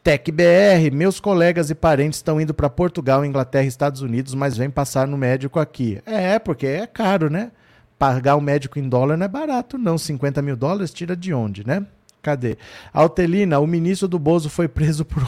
[0.06, 4.70] TecBR, meus colegas e parentes estão indo para Portugal, Inglaterra e Estados Unidos, mas vêm
[4.70, 6.00] passar no médico aqui.
[6.06, 7.50] É, porque é caro, né?
[7.98, 9.98] Pagar o médico em dólar não é barato, não.
[9.98, 11.84] 50 mil dólares tira de onde, né?
[12.26, 12.56] Cadê?
[12.92, 15.22] Altelina, o ministro do Bozo foi preso por.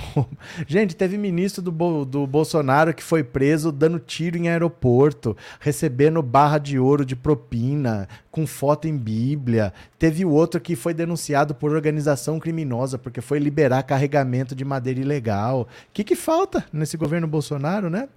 [0.66, 6.20] Gente, teve ministro do, Bo do Bolsonaro que foi preso dando tiro em aeroporto, recebendo
[6.24, 9.72] barra de ouro de propina, com foto em Bíblia.
[9.96, 14.98] Teve o outro que foi denunciado por organização criminosa, porque foi liberar carregamento de madeira
[14.98, 15.60] ilegal.
[15.60, 18.08] O que, que falta nesse governo Bolsonaro, né?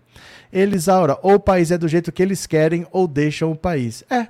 [0.51, 4.03] Elisaura, ou o país é do jeito que eles querem, ou deixam o país.
[4.09, 4.29] É,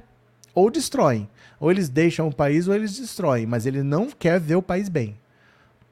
[0.53, 1.29] ou destroem.
[1.61, 4.89] Ou eles deixam o país ou eles destroem, mas ele não quer ver o país
[4.89, 5.15] bem.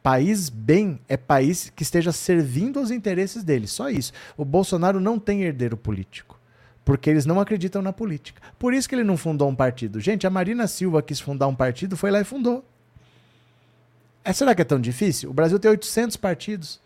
[0.01, 4.11] País bem é país que esteja servindo aos interesses dele, só isso.
[4.35, 6.39] O Bolsonaro não tem herdeiro político,
[6.83, 8.41] porque eles não acreditam na política.
[8.57, 9.99] Por isso que ele não fundou um partido.
[9.99, 12.65] Gente, a Marina Silva quis fundar um partido, foi lá e fundou.
[14.23, 15.29] É, será que é tão difícil?
[15.29, 16.81] O Brasil tem 800 partidos.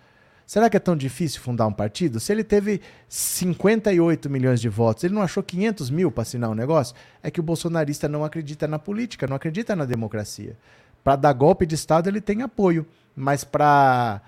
[0.46, 2.20] Será que é tão difícil fundar um partido?
[2.20, 6.56] Se ele teve 58 milhões de votos, ele não achou 500 mil para assinar um
[6.56, 6.96] negócio?
[7.22, 10.58] É que o bolsonarista não acredita na política, não acredita na democracia.
[11.04, 12.86] Para dar golpe de Estado, ele tem apoio,
[13.16, 14.22] mas para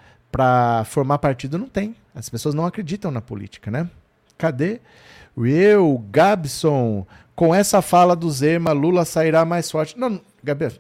[0.85, 1.95] formar partido, não tem.
[2.13, 3.89] As pessoas não acreditam na política, né?
[4.37, 4.79] Cadê?
[5.37, 7.05] Eu, Gabson,
[7.35, 9.97] com essa fala do Zema, Lula sairá mais forte.
[9.99, 10.71] Não, Gabriel,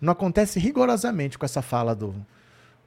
[0.00, 2.14] não acontece rigorosamente com essa fala do,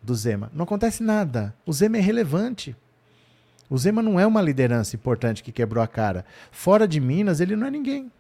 [0.02, 0.52] do Zema.
[0.54, 1.54] Não acontece nada.
[1.66, 2.76] O Zema é relevante.
[3.70, 6.26] O Zema não é uma liderança importante que quebrou a cara.
[6.52, 8.12] Fora de Minas, ele não é ninguém.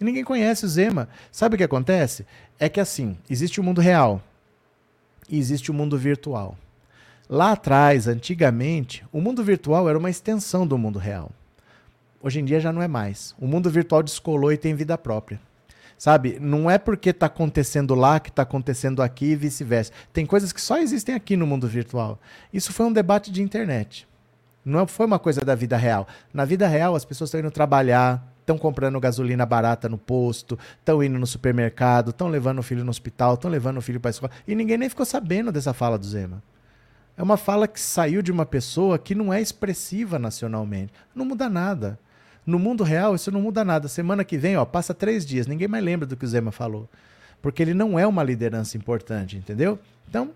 [0.00, 1.08] ninguém conhece o Zema.
[1.30, 2.24] Sabe o que acontece?
[2.58, 4.22] É que assim, existe o mundo real
[5.28, 6.56] e existe o mundo virtual.
[7.28, 11.30] Lá atrás, antigamente, o mundo virtual era uma extensão do mundo real.
[12.22, 13.34] Hoje em dia já não é mais.
[13.38, 15.40] O mundo virtual descolou e tem vida própria.
[15.96, 16.38] Sabe?
[16.40, 19.92] Não é porque está acontecendo lá que está acontecendo aqui e vice-versa.
[20.12, 22.18] Tem coisas que só existem aqui no mundo virtual.
[22.52, 24.06] Isso foi um debate de internet.
[24.64, 26.06] Não foi uma coisa da vida real.
[26.32, 31.02] Na vida real, as pessoas estão indo trabalhar, estão comprando gasolina barata no posto, estão
[31.02, 34.12] indo no supermercado, estão levando o filho no hospital, estão levando o filho para a
[34.12, 34.32] escola.
[34.46, 36.42] E ninguém nem ficou sabendo dessa fala do Zema.
[37.16, 40.92] É uma fala que saiu de uma pessoa que não é expressiva nacionalmente.
[41.14, 41.98] Não muda nada.
[42.46, 43.88] No mundo real, isso não muda nada.
[43.88, 46.88] Semana que vem, ó, passa três dias, ninguém mais lembra do que o Zema falou.
[47.40, 49.78] Porque ele não é uma liderança importante, entendeu?
[50.08, 50.30] Então,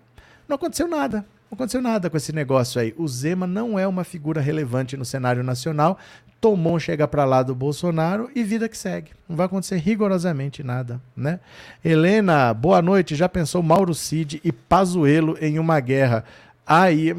[0.47, 1.25] não aconteceu nada.
[1.49, 2.93] Não aconteceu nada com esse negócio aí.
[2.97, 5.97] O Zema não é uma figura relevante no cenário nacional.
[6.39, 9.11] Tomou chega para lá do Bolsonaro e vida que segue.
[9.27, 11.39] Não vai acontecer rigorosamente nada, né?
[11.83, 13.15] Helena, boa noite.
[13.15, 16.23] Já pensou Mauro Cid e Pazuello em uma guerra?
[16.65, 17.15] Aí,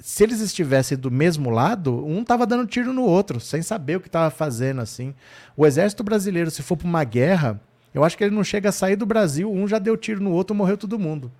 [0.00, 4.00] se eles estivessem do mesmo lado, um tava dando tiro no outro, sem saber o
[4.00, 5.14] que tava fazendo, assim.
[5.56, 7.60] O exército brasileiro, se for para uma guerra,
[7.92, 10.32] eu acho que ele não chega a sair do Brasil, um já deu tiro no
[10.32, 11.30] outro, morreu todo mundo.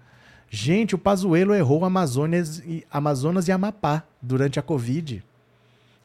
[0.51, 5.23] Gente, o Pazuello errou Amazonas e, Amazonas e Amapá durante a Covid.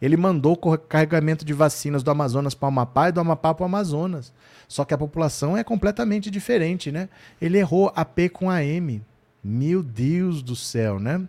[0.02, 3.64] Ele mandou o carregamento de vacinas do Amazonas para o Amapá e do Amapá para
[3.64, 4.32] o Amazonas.
[4.68, 7.10] Só que a população é completamente diferente, né?
[7.42, 9.02] Ele errou AP com AM.
[9.44, 11.22] Meu Deus do céu, né?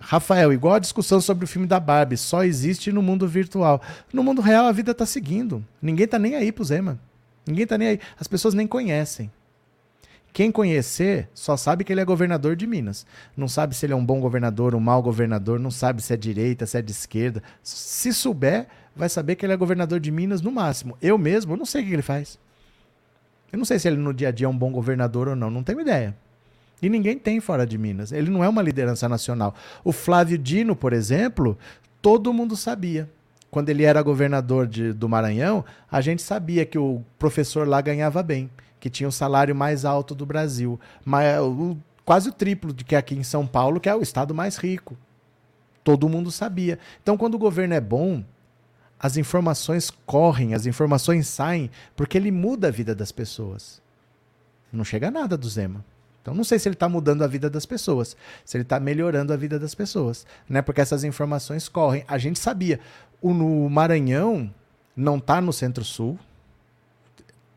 [0.00, 3.82] Rafael, igual a discussão sobre o filme da Barbie, só existe no mundo virtual.
[4.12, 5.64] No mundo real a vida tá seguindo.
[5.82, 6.98] Ninguém tá nem aí pro Zema.
[7.46, 8.00] Ninguém tá nem aí.
[8.18, 9.30] As pessoas nem conhecem.
[10.32, 13.06] Quem conhecer só sabe que ele é governador de Minas.
[13.36, 16.16] Não sabe se ele é um bom governador, um mau governador, não sabe se é
[16.16, 17.42] direita, se é de esquerda.
[17.62, 20.96] Se souber, vai saber que ele é governador de Minas no máximo.
[21.02, 22.38] Eu mesmo, eu não sei o que ele faz.
[23.50, 25.50] Eu não sei se ele no dia a dia é um bom governador ou não,
[25.50, 26.14] não tenho ideia.
[26.80, 28.12] E ninguém tem fora de Minas.
[28.12, 29.54] Ele não é uma liderança nacional.
[29.82, 31.58] O Flávio Dino, por exemplo,
[32.00, 33.08] todo mundo sabia.
[33.50, 38.22] Quando ele era governador de, do Maranhão, a gente sabia que o professor lá ganhava
[38.22, 40.78] bem, que tinha o salário mais alto do Brasil.
[41.04, 44.34] Mas, o, quase o triplo de que aqui em São Paulo, que é o estado
[44.34, 44.96] mais rico.
[45.82, 46.78] Todo mundo sabia.
[47.02, 48.22] Então, quando o governo é bom,
[49.00, 53.80] as informações correm, as informações saem, porque ele muda a vida das pessoas.
[54.70, 55.82] Não chega nada do Zema.
[56.22, 59.32] Então não sei se ele está mudando a vida das pessoas, se ele está melhorando
[59.32, 60.60] a vida das pessoas, né?
[60.60, 62.04] Porque essas informações correm.
[62.06, 62.80] A gente sabia.
[63.20, 64.52] O no Maranhão
[64.96, 66.18] não está no Centro-Sul,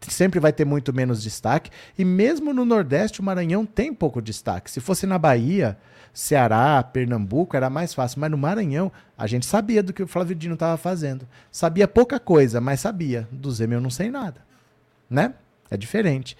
[0.09, 1.69] sempre vai ter muito menos destaque.
[1.97, 4.71] E mesmo no Nordeste, o Maranhão tem pouco destaque.
[4.71, 5.77] Se fosse na Bahia,
[6.13, 8.19] Ceará, Pernambuco, era mais fácil.
[8.19, 11.27] Mas no Maranhão, a gente sabia do que o Flávio Dino estava fazendo.
[11.51, 13.27] Sabia pouca coisa, mas sabia.
[13.31, 14.41] Do Zema eu não sei nada.
[15.09, 15.33] Né?
[15.69, 16.37] É diferente.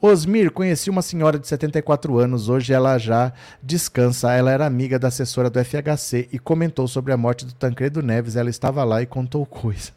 [0.00, 3.32] Osmir, conheci uma senhora de 74 anos, hoje ela já
[3.62, 4.32] descansa.
[4.32, 8.36] Ela era amiga da assessora do FHC e comentou sobre a morte do Tancredo Neves.
[8.36, 9.92] Ela estava lá e contou coisa.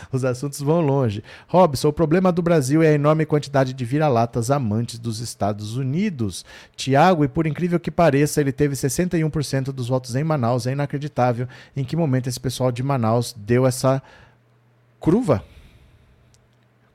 [0.12, 1.24] Os assuntos vão longe.
[1.48, 6.44] Robson, o problema do Brasil é a enorme quantidade de vira-latas amantes dos Estados Unidos.
[6.76, 10.66] Tiago, e por incrível que pareça, ele teve 61% dos votos em Manaus.
[10.66, 14.02] É inacreditável em que momento esse pessoal de Manaus deu essa
[15.00, 15.42] curva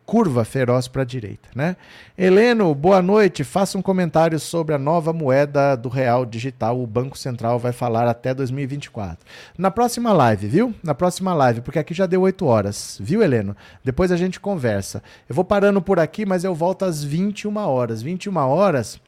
[0.09, 1.75] curva feroz para a direita, né?
[2.17, 3.43] Heleno, boa noite.
[3.43, 6.81] Faça um comentário sobre a nova moeda do real digital.
[6.81, 9.23] O Banco Central vai falar até 2024.
[9.55, 10.73] Na próxima live, viu?
[10.81, 13.55] Na próxima live, porque aqui já deu 8 horas, viu, Heleno?
[13.83, 15.03] Depois a gente conversa.
[15.29, 18.01] Eu vou parando por aqui, mas eu volto às 21 horas.
[18.01, 18.99] 21 horas.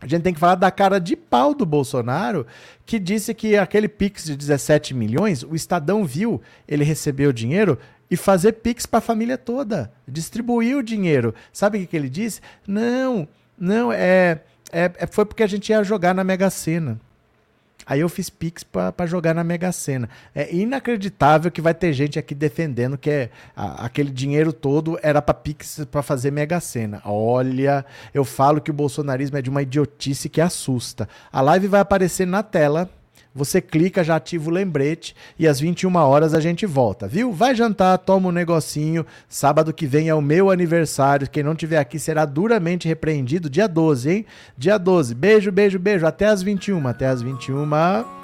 [0.00, 2.46] A gente tem que falar da cara de pau do Bolsonaro,
[2.84, 7.78] que disse que aquele Pix de 17 milhões, o Estadão viu, ele recebeu o dinheiro,
[8.10, 11.34] e fazer pix para a família toda, distribuir o dinheiro.
[11.52, 12.40] Sabe o que, que ele disse?
[12.66, 13.26] Não,
[13.58, 14.40] não, é,
[14.72, 17.00] é, é, foi porque a gente ia jogar na Mega Sena.
[17.86, 20.08] Aí eu fiz Pix para jogar na Mega Sena.
[20.34, 25.20] É inacreditável que vai ter gente aqui defendendo que é, a, aquele dinheiro todo era
[25.20, 27.02] para Pix para fazer Mega Sena.
[27.04, 31.08] Olha, eu falo que o bolsonarismo é de uma idiotice que assusta.
[31.30, 32.88] A live vai aparecer na tela
[33.34, 37.32] você clica, já ativa o lembrete e às 21 horas a gente volta, viu?
[37.32, 39.04] Vai jantar, toma um negocinho.
[39.28, 41.28] Sábado que vem é o meu aniversário.
[41.28, 44.26] Quem não tiver aqui será duramente repreendido dia 12, hein?
[44.56, 45.14] Dia 12.
[45.14, 46.06] Beijo, beijo, beijo.
[46.06, 46.86] Até às 21.
[46.86, 48.23] Até às 21.